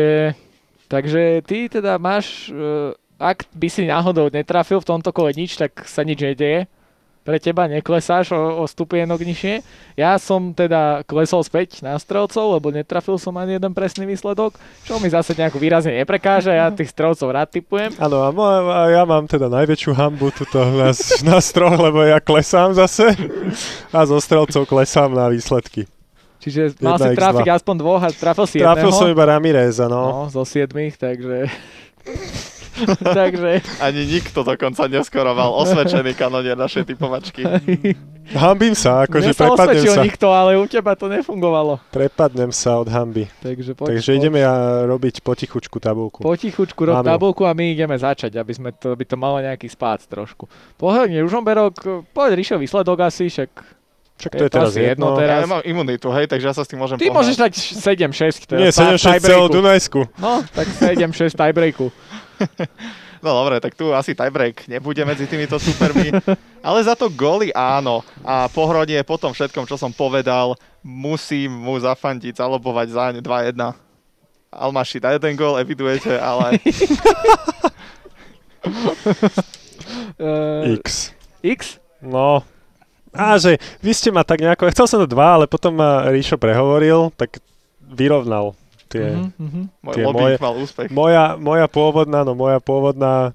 takže 0.87 1.42
ty 1.42 1.66
teda 1.66 1.98
máš, 1.98 2.48
eh, 2.48 2.94
ak 3.20 3.44
by 3.52 3.68
si 3.68 3.85
náhodou 3.85 4.33
netrafil 4.33 4.80
v 4.80 4.88
tomto 4.88 5.12
kole 5.12 5.37
nič, 5.37 5.61
tak 5.61 5.85
sa 5.85 6.00
nič 6.00 6.24
nedeje. 6.24 6.64
Pre 7.20 7.37
teba 7.37 7.68
neklesáš 7.68 8.33
o, 8.33 8.64
o 8.64 8.64
stupienok 8.64 9.20
nižšie. 9.20 9.61
Ja 9.92 10.16
som 10.16 10.56
teda 10.56 11.04
klesol 11.04 11.44
späť 11.44 11.85
na 11.85 12.00
strelcov, 12.00 12.56
lebo 12.56 12.72
netrafil 12.72 13.20
som 13.20 13.37
ani 13.37 13.61
jeden 13.61 13.76
presný 13.76 14.09
výsledok, 14.09 14.56
čo 14.88 14.96
mi 14.96 15.12
zase 15.12 15.37
nejako 15.37 15.61
výrazne 15.61 16.00
neprekáža. 16.00 16.56
Ja 16.56 16.72
tých 16.72 16.88
strelcov 16.88 17.28
rád 17.28 17.52
typujem. 17.52 17.92
Áno, 18.00 18.24
a, 18.24 18.33
a 18.72 18.80
ja 18.88 19.04
mám 19.04 19.28
teda 19.28 19.52
najväčšiu 19.52 19.92
hambu 19.92 20.33
tuto 20.33 20.64
na, 20.64 20.96
na 21.28 21.38
stroh, 21.44 21.76
lebo 21.76 22.00
ja 22.09 22.24
klesám 22.24 22.72
zase 22.72 23.12
a 23.92 24.00
zo 24.09 24.16
strelcov 24.16 24.64
klesám 24.64 25.12
na 25.12 25.28
výsledky. 25.28 25.85
Čiže 26.40 26.80
mal 26.80 26.96
si 26.96 27.12
1x2. 27.12 27.20
trafiť 27.20 27.48
aspoň 27.52 27.74
dvoch 27.85 28.00
a 28.00 28.09
trafil 28.09 28.48
si 28.48 28.64
Trafil 28.64 28.88
jedného. 28.88 28.96
som 28.96 29.12
iba 29.12 29.28
Ramireza, 29.28 29.92
no. 29.92 30.24
No, 30.24 30.33
zo 30.33 30.48
siedmých, 30.48 30.96
takže... 30.96 31.52
takže... 33.21 33.61
Ani 33.79 34.03
nikto 34.07 34.43
dokonca 34.43 34.87
neskoroval 34.87 35.51
osvedčený 35.61 36.12
kanonier 36.14 36.57
našej 36.57 36.88
typovačky. 36.88 37.45
Hambím 38.31 38.79
sa, 38.79 39.03
akože 39.11 39.35
Mne 39.35 39.43
prepadnem 39.43 39.85
sa. 39.90 40.03
nikto, 40.07 40.27
ale 40.31 40.55
u 40.55 40.62
teba 40.62 40.95
to 40.95 41.11
nefungovalo. 41.11 41.83
Prepadnem 41.90 42.55
sa 42.55 42.79
od 42.79 42.87
hamby. 42.87 43.27
Takže, 43.43 43.75
poď, 43.75 43.99
Takže 43.99 44.11
ideme 44.14 44.38
ja 44.38 44.87
robiť 44.87 45.19
potichučku 45.19 45.83
tabulku. 45.83 46.23
Potichučku 46.23 46.79
rob 46.87 47.03
Máme. 47.03 47.11
tabulku 47.11 47.43
a 47.43 47.51
my 47.51 47.75
ideme 47.75 47.99
začať, 47.99 48.38
aby 48.38 48.53
sme 48.55 48.71
to, 48.71 48.95
by 48.95 49.03
to 49.03 49.19
malo 49.19 49.43
nejaký 49.43 49.66
spác 49.66 50.07
trošku. 50.07 50.47
Pohodne, 50.79 51.19
Ružomberok, 51.27 52.07
poď 52.14 52.38
Ríšo 52.38 52.57
výsledok 52.61 53.03
asi, 53.03 53.27
však 53.27 53.51
Však 54.21 54.33
je 54.37 54.38
to 54.38 54.45
je 54.45 54.51
to 54.53 54.57
teraz 54.61 54.73
jedno 54.77 54.85
jedno. 54.85 55.07
teraz. 55.16 55.38
Ja 55.40 55.45
nemám 55.49 55.62
imunitu, 55.64 56.07
hej, 56.12 56.29
takže 56.29 56.45
ja 56.45 56.55
sa 56.55 56.62
s 56.62 56.69
tým 56.69 56.77
môžem 56.77 57.01
ty 57.01 57.09
pohnať. 57.09 57.16
môžeš 57.19 57.37
dať 57.40 57.53
7-6 57.57 58.47
teraz. 58.47 58.61
Nie, 58.61 58.71
7-6 58.71 59.25
celú 59.25 59.49
Dunajsku. 59.49 60.01
No, 60.21 60.45
tak 60.53 60.69
7-6 60.69 61.33
tiebreaku. 61.33 61.88
No 63.20 63.37
dobre, 63.37 63.61
tak 63.61 63.76
tu 63.76 63.92
asi 63.92 64.16
tiebreak 64.16 64.64
nebude 64.64 65.05
medzi 65.05 65.29
týmito 65.29 65.61
supermi, 65.61 66.09
ale 66.64 66.79
za 66.81 66.96
to 66.96 67.12
góly 67.12 67.53
áno. 67.53 68.00
A 68.24 68.48
pohrodie 68.48 68.96
po 69.05 69.20
tom 69.20 69.37
všetkom, 69.37 69.68
čo 69.68 69.76
som 69.76 69.92
povedal, 69.92 70.57
musím 70.81 71.53
mu 71.53 71.76
zafandiť, 71.76 72.40
zalobovať 72.40 72.88
zaň 72.88 73.14
2-1. 73.20 73.76
Almaši 74.48 75.05
dá 75.05 75.12
jeden 75.12 75.37
gól, 75.37 75.61
evidujete, 75.61 76.16
ale 76.16 76.64
Uh, 80.20 80.76
X. 80.81 81.16
X? 81.40 81.81
No. 82.05 82.44
A 83.11 83.40
že 83.40 83.59
vy 83.83 83.90
ste 83.96 84.12
ma 84.12 84.22
tak 84.22 84.40
nejako, 84.40 84.70
chcel 84.70 84.87
som 84.87 85.00
to 85.03 85.09
dva, 85.09 85.40
ale 85.40 85.50
potom 85.50 85.74
ma 85.74 86.07
Ríšo 86.12 86.38
prehovoril, 86.38 87.11
tak 87.16 87.42
vyrovnal 87.81 88.55
tie. 88.90 89.07
Mhm, 89.14 89.31
mhm. 89.38 89.62
môj 89.87 89.94
Tie 89.94 90.05
moje- 90.05 90.38
mal 90.42 90.55
úspech. 90.59 90.88
Moja, 90.90 91.24
moja 91.38 91.66
pôvodná, 91.70 92.26
no 92.26 92.35
moja 92.35 92.59
pôvodná 92.59 93.31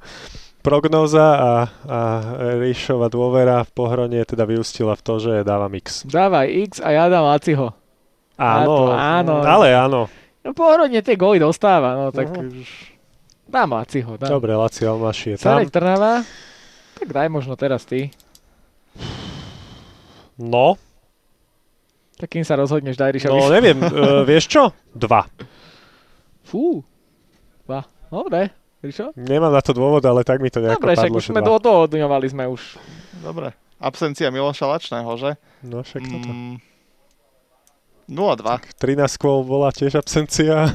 prognóza 0.59 1.23
a, 1.23 1.51
a 1.85 1.99
Ríšova 2.59 3.07
dôvera 3.07 3.61
v 3.63 3.71
pohronie 3.71 4.19
teda 4.25 4.43
vyústila 4.43 4.97
v 4.97 5.01
to, 5.05 5.13
že 5.21 5.33
dávam 5.45 5.69
X. 5.77 6.03
Dávaj 6.09 6.47
X 6.67 6.71
a 6.81 6.89
ja 6.91 7.05
dám 7.07 7.23
Laciho. 7.29 7.71
Áno, 8.35 8.91
áno. 8.91 9.39
ale 9.45 9.71
áno. 9.71 10.11
No 10.43 10.51
pohodne 10.51 10.99
tie 10.99 11.15
góly 11.15 11.39
dostáva, 11.39 11.95
no 11.95 12.11
tak 12.11 12.33
už 12.33 12.67
dám 13.47 13.77
Laciho. 13.77 14.17
Dám. 14.19 14.27
Dobre, 14.27 14.57
Laci 14.57 14.83
Almaši 14.83 15.33
je 15.33 15.37
tam. 15.39 15.61
Sarek 15.61 15.69
Trnava, 15.71 16.25
tak 16.99 17.07
daj 17.13 17.27
možno 17.31 17.53
teraz 17.55 17.85
ty. 17.87 18.11
No, 20.35 20.75
Tak 22.15 22.31
kým 22.31 22.47
sa 22.47 22.55
rozhodneš, 22.55 22.95
daj 22.95 23.11
Ríša 23.11 23.27
no 23.27 23.51
neviem, 23.51 23.75
uh, 23.75 24.23
vieš 24.23 24.47
čo? 24.47 24.71
Dva. 24.95 25.27
Fú. 26.47 26.79
Dva. 27.67 27.83
Dobre. 28.07 28.55
Ríšo? 28.79 29.11
Nemám 29.19 29.51
na 29.51 29.59
to 29.59 29.75
dôvod, 29.75 29.99
ale 30.05 30.23
tak 30.23 30.39
mi 30.39 30.47
to 30.47 30.63
nejako 30.63 30.79
Dobre, 30.79 30.93
však 30.95 31.09
padlo, 31.11 31.19
už 31.19 31.25
sme 31.27 31.41
dva. 31.41 31.57
dohodňovali 31.59 32.27
sme 32.31 32.43
už. 32.47 32.61
Dobre. 33.19 33.51
Absencia 33.81 34.31
Miloša 34.31 34.65
Lačného, 34.69 35.11
že? 35.19 35.35
No 35.65 35.83
však 35.83 36.01
toto. 36.07 36.29
Mm, 36.31 36.55
0-2. 38.07 38.77
13 38.77 39.17
kôl 39.17 39.41
bola 39.43 39.73
tiež 39.73 39.97
absencia. 39.97 40.69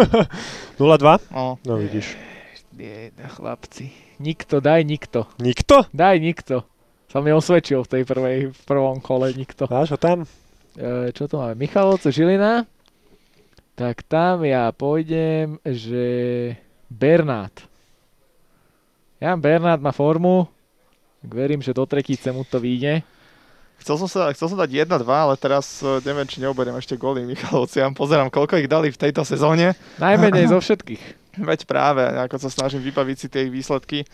0-2? 0.80 1.34
No, 1.34 1.58
No 1.66 1.74
vidíš. 1.76 2.14
Nie, 2.74 3.10
chlapci. 3.34 3.90
Nikto, 4.22 4.58
daj 4.62 4.82
nikto. 4.86 5.26
Nikto? 5.42 5.86
Daj 5.90 6.16
nikto. 6.22 6.62
Sa 7.10 7.22
mi 7.22 7.30
osvedčil 7.30 7.82
v 7.82 7.88
tej 7.90 8.02
prvej, 8.02 8.38
v 8.50 8.60
prvom 8.66 8.98
kole 8.98 9.30
nikto. 9.34 9.66
Máš 9.70 9.94
ho 9.94 9.98
tam? 9.98 10.26
E, 10.74 11.14
čo 11.14 11.30
tu 11.30 11.38
máme? 11.38 11.54
Michalovce, 11.54 12.10
Žilina. 12.10 12.66
Tak 13.74 14.06
tam 14.06 14.46
ja 14.46 14.70
pôjdem, 14.70 15.58
že 15.66 16.06
Bernát. 16.90 17.54
Ja 19.18 19.34
Bernát 19.38 19.78
má 19.78 19.90
formu. 19.94 20.50
Tak 21.22 21.30
verím, 21.30 21.62
že 21.62 21.74
do 21.74 21.86
tretice 21.86 22.30
mu 22.30 22.46
to 22.46 22.58
vyjde. 22.58 23.02
Chcel 23.82 23.98
som, 23.98 24.08
sa, 24.10 24.30
chcel 24.30 24.54
som 24.54 24.58
dať 24.58 24.86
1-2, 24.86 25.02
ale 25.06 25.34
teraz 25.34 25.82
eh, 25.82 25.98
neviem, 26.06 26.26
či 26.26 26.38
neoberiem 26.38 26.78
ešte 26.78 26.94
góly 26.94 27.26
Michalovciam. 27.26 27.94
Pozerám, 27.94 28.30
koľko 28.30 28.62
ich 28.62 28.70
dali 28.70 28.94
v 28.94 29.00
tejto 29.00 29.26
sezóne. 29.26 29.74
Najmenej 29.98 30.50
zo 30.50 30.58
všetkých. 30.64 31.02
Veď 31.42 31.66
práve, 31.66 32.06
ako 32.06 32.38
sa 32.38 32.50
snažím 32.50 32.82
vybaviť 32.86 33.16
si 33.18 33.26
tie 33.26 33.50
ich 33.50 33.54
výsledky. 33.54 34.06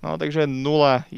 No, 0.00 0.16
takže 0.16 0.48
0-1 0.48 1.12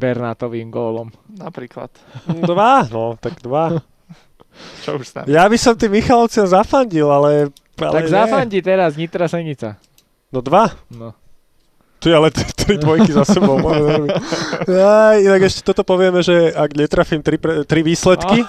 Bernátovým 0.00 0.72
gólom. 0.72 1.12
napríklad. 1.28 1.92
Dva, 2.48 2.88
no, 2.88 3.20
tak 3.20 3.36
dva. 3.44 3.84
Čo 4.84 4.96
už 4.96 5.06
tam? 5.12 5.24
Ja 5.28 5.44
by 5.46 5.56
som 5.60 5.76
tým 5.76 5.92
Michalovciam 5.94 6.48
zafandil, 6.48 7.06
ale... 7.06 7.52
ale 7.76 7.94
tak 7.94 8.04
nie. 8.08 8.12
zafandi 8.12 8.58
teraz 8.64 8.96
Nitra 8.96 9.28
Senica. 9.28 9.76
No 10.32 10.40
dva. 10.40 10.72
No. 10.90 11.12
Tu 12.00 12.08
je 12.08 12.16
ale 12.16 12.32
t- 12.32 12.40
tri 12.56 12.80
dvojky 12.80 13.12
za 13.12 13.28
sebou. 13.28 13.60
Aj, 14.72 15.16
inak 15.20 15.42
ešte 15.44 15.60
toto 15.60 15.84
povieme, 15.84 16.24
že 16.24 16.48
ak 16.48 16.72
netrafím 16.72 17.20
tri, 17.20 17.36
pre, 17.36 17.68
tri 17.68 17.84
výsledky, 17.84 18.40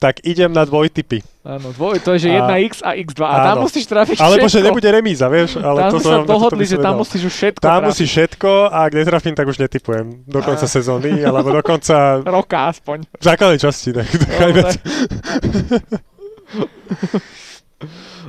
tak 0.00 0.24
idem 0.24 0.48
na 0.48 0.64
dvojtypy. 0.64 1.20
Áno, 1.40 1.70
dvoj, 1.70 2.00
to 2.00 2.16
je, 2.16 2.24
že 2.24 2.28
A- 2.32 2.48
1x 2.48 2.80
a 2.80 2.96
x2. 2.96 3.20
A 3.20 3.36
tam 3.44 3.56
áno. 3.60 3.64
musíš 3.64 3.84
trafiť 3.84 4.16
Alebo 4.16 4.44
všetko. 4.44 4.54
že 4.56 4.64
nebude 4.64 4.88
remíza, 4.88 5.28
vieš? 5.28 5.56
Ale 5.56 5.78
tam 5.78 5.92
to 5.92 5.98
sa 6.00 6.16
dohodli, 6.22 6.64
že 6.64 6.76
tam 6.76 6.94
musíš 6.96 7.22
už 7.22 7.34
všetko 7.34 7.60
Tam 7.60 7.70
trafiť. 7.78 7.86
musí 7.86 8.04
všetko 8.06 8.50
a 8.66 8.78
ak 8.82 8.92
netrafím, 8.96 9.34
tak 9.34 9.44
už 9.44 9.56
netypujem. 9.58 10.06
Do 10.24 10.40
konca 10.40 10.64
A. 10.64 10.72
sezóny, 10.72 11.20
alebo 11.20 11.48
do 11.50 11.60
konca 11.60 11.96
Roka 12.26 12.72
aspoň. 12.72 13.04
základnej 13.16 13.60
časti. 13.60 13.92
Tak, 13.92 14.08
Dobre. 14.08 14.72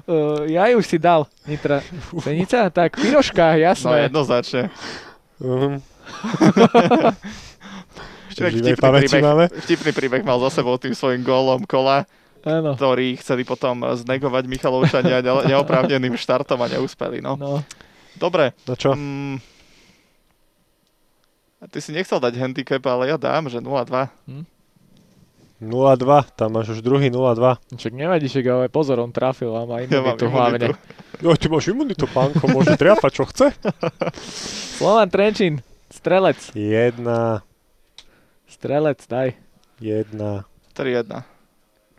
Uh, 0.07 0.43
ja 0.55 0.67
už 0.71 0.85
si 0.85 0.99
dal, 0.99 1.23
Nitra. 1.43 1.79
Senica? 2.19 2.67
Tak, 2.67 2.95
Piroška, 2.95 3.55
No 3.55 3.63
jasné. 3.63 3.95
jednoznačne. 4.07 4.61
uh-huh. 5.39 5.79
Ešte 8.31 8.41
Inak 8.41 8.53
živej 8.53 8.73
vtipný 8.73 8.89
príbeh, 9.01 9.21
máme. 9.21 9.45
vtipný 9.59 9.91
príbeh 9.91 10.21
mal 10.23 10.39
za 10.41 10.49
sebou 10.55 10.75
tým 10.75 10.91
svojim 10.91 11.19
gólom 11.19 11.61
kola, 11.63 12.07
Áno. 12.41 12.73
ktorý 12.73 13.15
chceli 13.17 13.43
potom 13.43 13.83
znegovať 13.85 14.43
Michalovčania 14.45 15.19
ne- 15.19 15.45
neoprávneným 15.51 16.15
štartom 16.15 16.57
a 16.57 16.67
neúspeli. 16.69 17.19
No. 17.19 17.35
No. 17.35 17.59
Dobre. 18.13 18.55
No 18.63 18.73
čo? 18.73 18.91
Mm, 18.91 19.43
ty 21.67 21.77
si 21.77 21.91
nechcel 21.91 22.17
dať 22.17 22.33
handicap, 22.35 22.81
ale 22.85 23.07
ja 23.07 23.17
dám, 23.17 23.45
že 23.45 23.59
0-2. 23.59 24.09
0-2, 25.61 25.61
tam 26.33 26.49
máš 26.51 26.73
už 26.73 26.81
druhý 26.81 27.07
0-2. 27.07 27.37
Však 27.71 27.93
nevadí, 27.93 28.25
však 28.25 28.45
ale 28.47 28.65
pozor, 28.67 28.97
on 28.97 29.11
trafil 29.11 29.53
a 29.53 29.61
má 29.61 29.77
Ja 29.79 29.85
imunitu 29.85 30.25
hlavne. 30.25 30.57
imunitu. 30.57 30.73
Jo, 31.21 31.37
ty 31.37 31.45
máš 31.45 31.65
imunitu, 31.67 32.05
pánko, 32.07 32.49
môže 32.49 32.73
triafať, 32.73 33.11
čo 33.13 33.23
chce. 33.25 33.47
Slovan 34.81 35.05
Trenčín, 35.07 35.61
strelec. 35.87 36.41
Jedna, 36.51 37.45
Strelec, 38.61 39.01
daj. 39.09 39.33
jedna. 39.81 40.45
3-1. 40.77 41.25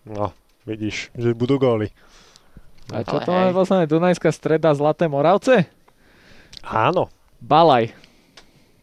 No, 0.06 0.30
vidíš, 0.62 1.10
že 1.10 1.34
budú 1.34 1.58
góly. 1.58 1.90
A 2.94 3.02
čo 3.02 3.18
Ale 3.18 3.26
to 3.26 3.30
máme 3.34 3.50
posledné? 3.50 3.90
Dunajská 3.90 4.30
streda 4.30 4.70
Zlaté 4.70 5.10
Moravce? 5.10 5.66
Áno. 6.62 7.10
Balaj. 7.42 7.90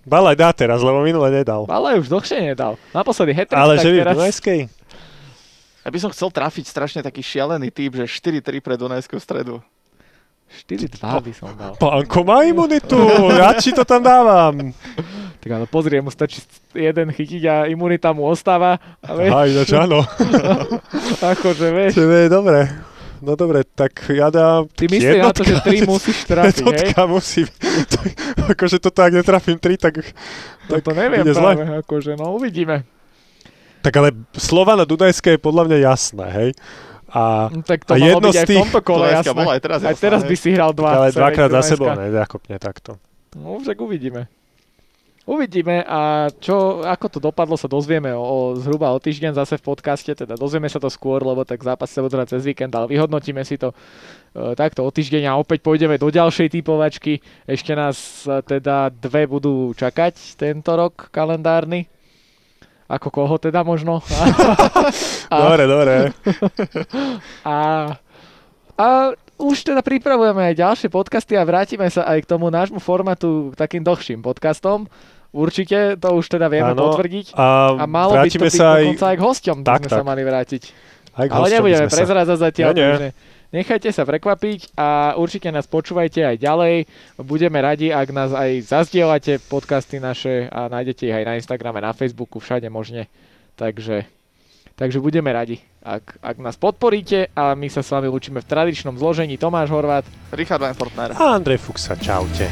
Balaj 0.04 0.36
dá 0.36 0.52
teraz, 0.52 0.84
lebo 0.84 1.00
minule 1.08 1.32
nedal. 1.32 1.64
Balaj 1.72 2.04
už 2.04 2.12
dlhšie 2.12 2.52
nedal. 2.52 2.76
Naposledy 2.92 3.32
hat 3.32 3.56
Ale 3.56 3.80
že 3.80 3.96
by 3.96 3.96
v 3.96 4.04
teraz... 4.04 4.16
Dunajskej? 4.20 4.60
Ja 5.80 5.90
by 5.96 6.00
som 6.04 6.12
chcel 6.12 6.36
trafiť 6.36 6.66
strašne 6.68 7.00
taký 7.00 7.24
šialený 7.24 7.72
typ, 7.72 7.96
že 7.96 8.12
4-3 8.12 8.60
pre 8.60 8.76
Dunajskú 8.76 9.16
stredu. 9.24 9.64
4-2 10.68 11.00
by 11.00 11.32
som 11.32 11.56
dal. 11.56 11.80
Pánko 11.80 12.28
má 12.28 12.44
imunitu, 12.44 13.00
radši 13.40 13.72
to 13.72 13.88
tam 13.88 14.04
dávam. 14.04 14.56
Tak 15.40 15.50
ale 15.50 15.66
pozri, 15.66 15.98
mu 15.98 16.10
stačí 16.10 16.44
jeden 16.70 17.10
chytiť 17.10 17.44
a 17.46 17.56
imunita 17.66 18.12
mu 18.12 18.26
ostáva. 18.26 18.76
A 19.00 19.10
vieš, 19.14 19.32
Aha, 19.32 19.44
ináč 19.46 19.70
áno. 19.72 20.00
akože 21.34 21.68
vieš. 21.70 21.94
To 21.96 22.04
je 22.04 22.28
dobre. 22.28 22.60
No 23.20 23.36
dobre, 23.36 23.64
tak 23.66 24.08
ja 24.10 24.28
dám... 24.28 24.68
Ty 24.70 24.88
myslíš 24.88 25.18
na 25.18 25.32
to, 25.32 25.44
že 25.44 25.56
3 25.60 25.84
musíš 25.86 26.24
trafiť, 26.24 26.64
hej? 26.64 26.72
Jednotka 26.88 27.04
musí... 27.06 27.44
tak, 27.86 28.08
akože 28.56 28.80
toto, 28.80 29.00
ak 29.02 29.12
netrafím 29.14 29.56
3, 29.56 29.76
tak... 29.78 29.94
No 30.66 30.72
tak 30.72 30.82
to 30.82 30.92
neviem 30.94 31.20
ide 31.22 31.32
zle. 31.34 31.52
práve, 31.54 31.84
akože, 31.84 32.12
no 32.16 32.32
uvidíme. 32.32 32.88
Tak 33.80 33.92
ale 33.94 34.12
slova 34.34 34.76
na 34.76 34.84
Dunajskej 34.84 35.36
je 35.36 35.42
podľa 35.42 35.64
mňa 35.68 35.78
jasné, 35.86 36.26
hej? 36.32 36.50
A, 37.10 37.48
No, 37.50 37.60
tak 37.60 37.84
to 37.84 37.92
A 37.92 37.98
jedno 37.98 38.24
byť 38.24 38.32
z 38.32 38.38
aj 38.38 38.46
v 38.46 38.50
tých- 38.50 38.62
tomto 38.62 38.82
kole, 38.82 39.06
jasné. 39.10 39.34
bola 39.34 39.52
aj 39.52 39.62
teraz 39.62 39.80
Aj 39.80 39.88
jasná, 39.90 40.00
teraz 40.00 40.22
hej. 40.22 40.30
by 40.30 40.36
si 40.36 40.50
hral 40.52 40.72
dva. 40.72 40.90
ale 40.94 41.08
dvakrát 41.10 41.50
za 41.50 41.62
sebou, 41.66 41.88
nezakopne 41.90 42.56
takto. 42.56 42.92
No 43.36 43.58
však 43.58 43.76
uvidíme. 43.78 44.32
Uvidíme 45.30 45.86
a 45.86 46.34
čo, 46.42 46.82
ako 46.82 47.06
to 47.06 47.20
dopadlo 47.22 47.54
sa 47.54 47.70
dozvieme 47.70 48.10
o, 48.10 48.18
o 48.18 48.38
zhruba 48.58 48.90
o 48.90 48.98
týždeň 48.98 49.38
zase 49.38 49.62
v 49.62 49.68
podcaste, 49.70 50.10
teda 50.18 50.34
dozvieme 50.34 50.66
sa 50.66 50.82
to 50.82 50.90
skôr, 50.90 51.22
lebo 51.22 51.46
tak 51.46 51.62
zápas 51.62 51.86
sa 51.86 52.02
hrať 52.02 52.34
cez 52.34 52.50
víkend, 52.50 52.74
ale 52.74 52.90
vyhodnotíme 52.90 53.46
si 53.46 53.62
to 53.62 53.70
e, 53.70 53.78
takto 54.58 54.82
o 54.82 54.90
týždeň 54.90 55.30
a 55.30 55.38
opäť 55.38 55.62
pôjdeme 55.62 56.02
do 56.02 56.10
ďalšej 56.10 56.50
typovačky. 56.50 57.22
Ešte 57.46 57.78
nás 57.78 58.26
e, 58.26 58.42
teda 58.42 58.90
dve 58.90 59.30
budú 59.30 59.70
čakať 59.78 60.34
tento 60.34 60.74
rok 60.74 61.14
kalendárny. 61.14 61.86
Ako 62.90 63.14
koho 63.14 63.38
teda 63.38 63.62
možno? 63.62 64.02
A- 65.30 65.46
Dobre, 65.46 65.64
dobre. 65.70 65.94
a, 67.46 67.58
a 68.74 68.88
už 69.38 69.62
teda 69.62 69.86
pripravujeme 69.86 70.42
aj 70.42 70.56
ďalšie 70.58 70.90
podcasty 70.90 71.38
a 71.38 71.46
vrátime 71.46 71.86
sa 71.94 72.10
aj 72.10 72.26
k 72.26 72.30
tomu 72.34 72.50
nášmu 72.50 72.82
formátu, 72.82 73.54
takým 73.54 73.86
dlhším 73.86 74.26
podcastom. 74.26 74.90
Určite, 75.30 75.78
to 75.96 76.10
už 76.12 76.26
teda 76.28 76.48
vieme 76.48 76.74
Áno. 76.74 76.90
potvrdiť. 76.90 77.34
A, 77.34 77.76
A 77.76 77.86
malo 77.86 78.18
by 78.18 78.26
to 78.26 78.42
byť 78.42 78.50
sa 78.52 78.66
aj... 78.76 78.82
dokonca 78.84 79.06
aj 79.06 79.16
k 79.16 79.22
hosťom, 79.22 79.58
by 79.60 79.68
Tak, 79.68 79.80
sme 79.80 79.90
sa 79.90 79.96
tak. 79.96 80.08
mali 80.08 80.22
vrátiť. 80.22 80.64
aj 81.14 81.26
k 81.26 81.32
Ale 81.32 81.48
nebudeme 81.50 81.78
sme 81.80 81.88
sa- 81.88 81.98
prezrádzať 81.98 82.38
zatiaľ, 82.40 82.70
nie. 82.72 82.82
takže 82.82 83.08
nechajte 83.52 83.90
sa 83.90 84.04
prekvapiť 84.04 84.60
a 84.74 84.88
určite 85.16 85.48
nás 85.48 85.66
počúvajte 85.66 86.24
aj 86.24 86.36
ďalej. 86.36 86.76
Budeme 87.20 87.60
radi, 87.60 87.90
ak 87.90 88.08
nás 88.10 88.32
aj 88.32 88.50
zazdielate 88.64 89.38
podcasty 89.40 89.98
naše 89.98 90.48
a 90.48 90.66
nájdete 90.66 91.04
ich 91.04 91.14
aj 91.14 91.24
na 91.24 91.34
Instagrame, 91.36 91.78
na 91.78 91.92
Facebooku, 91.92 92.38
všade 92.38 92.66
možne. 92.68 93.06
Takže, 93.54 94.10
takže 94.74 94.98
budeme 94.98 95.30
radi, 95.30 95.60
ak, 95.80 96.18
ak 96.22 96.36
nás 96.38 96.56
podporíte 96.56 97.30
a 97.32 97.54
my 97.54 97.68
sa 97.68 97.82
s 97.82 97.92
vami 97.92 98.08
učíme 98.08 98.40
v 98.40 98.48
tradičnom 98.48 98.96
zložení. 98.96 99.36
Tomáš 99.36 99.70
Horvát, 99.70 100.08
Richard 100.32 100.58
Van 100.60 100.74
Fortner. 100.74 101.12
A 101.12 101.36
Andrej 101.36 101.60
Fuxa, 101.60 101.94
čaute. 101.96 102.50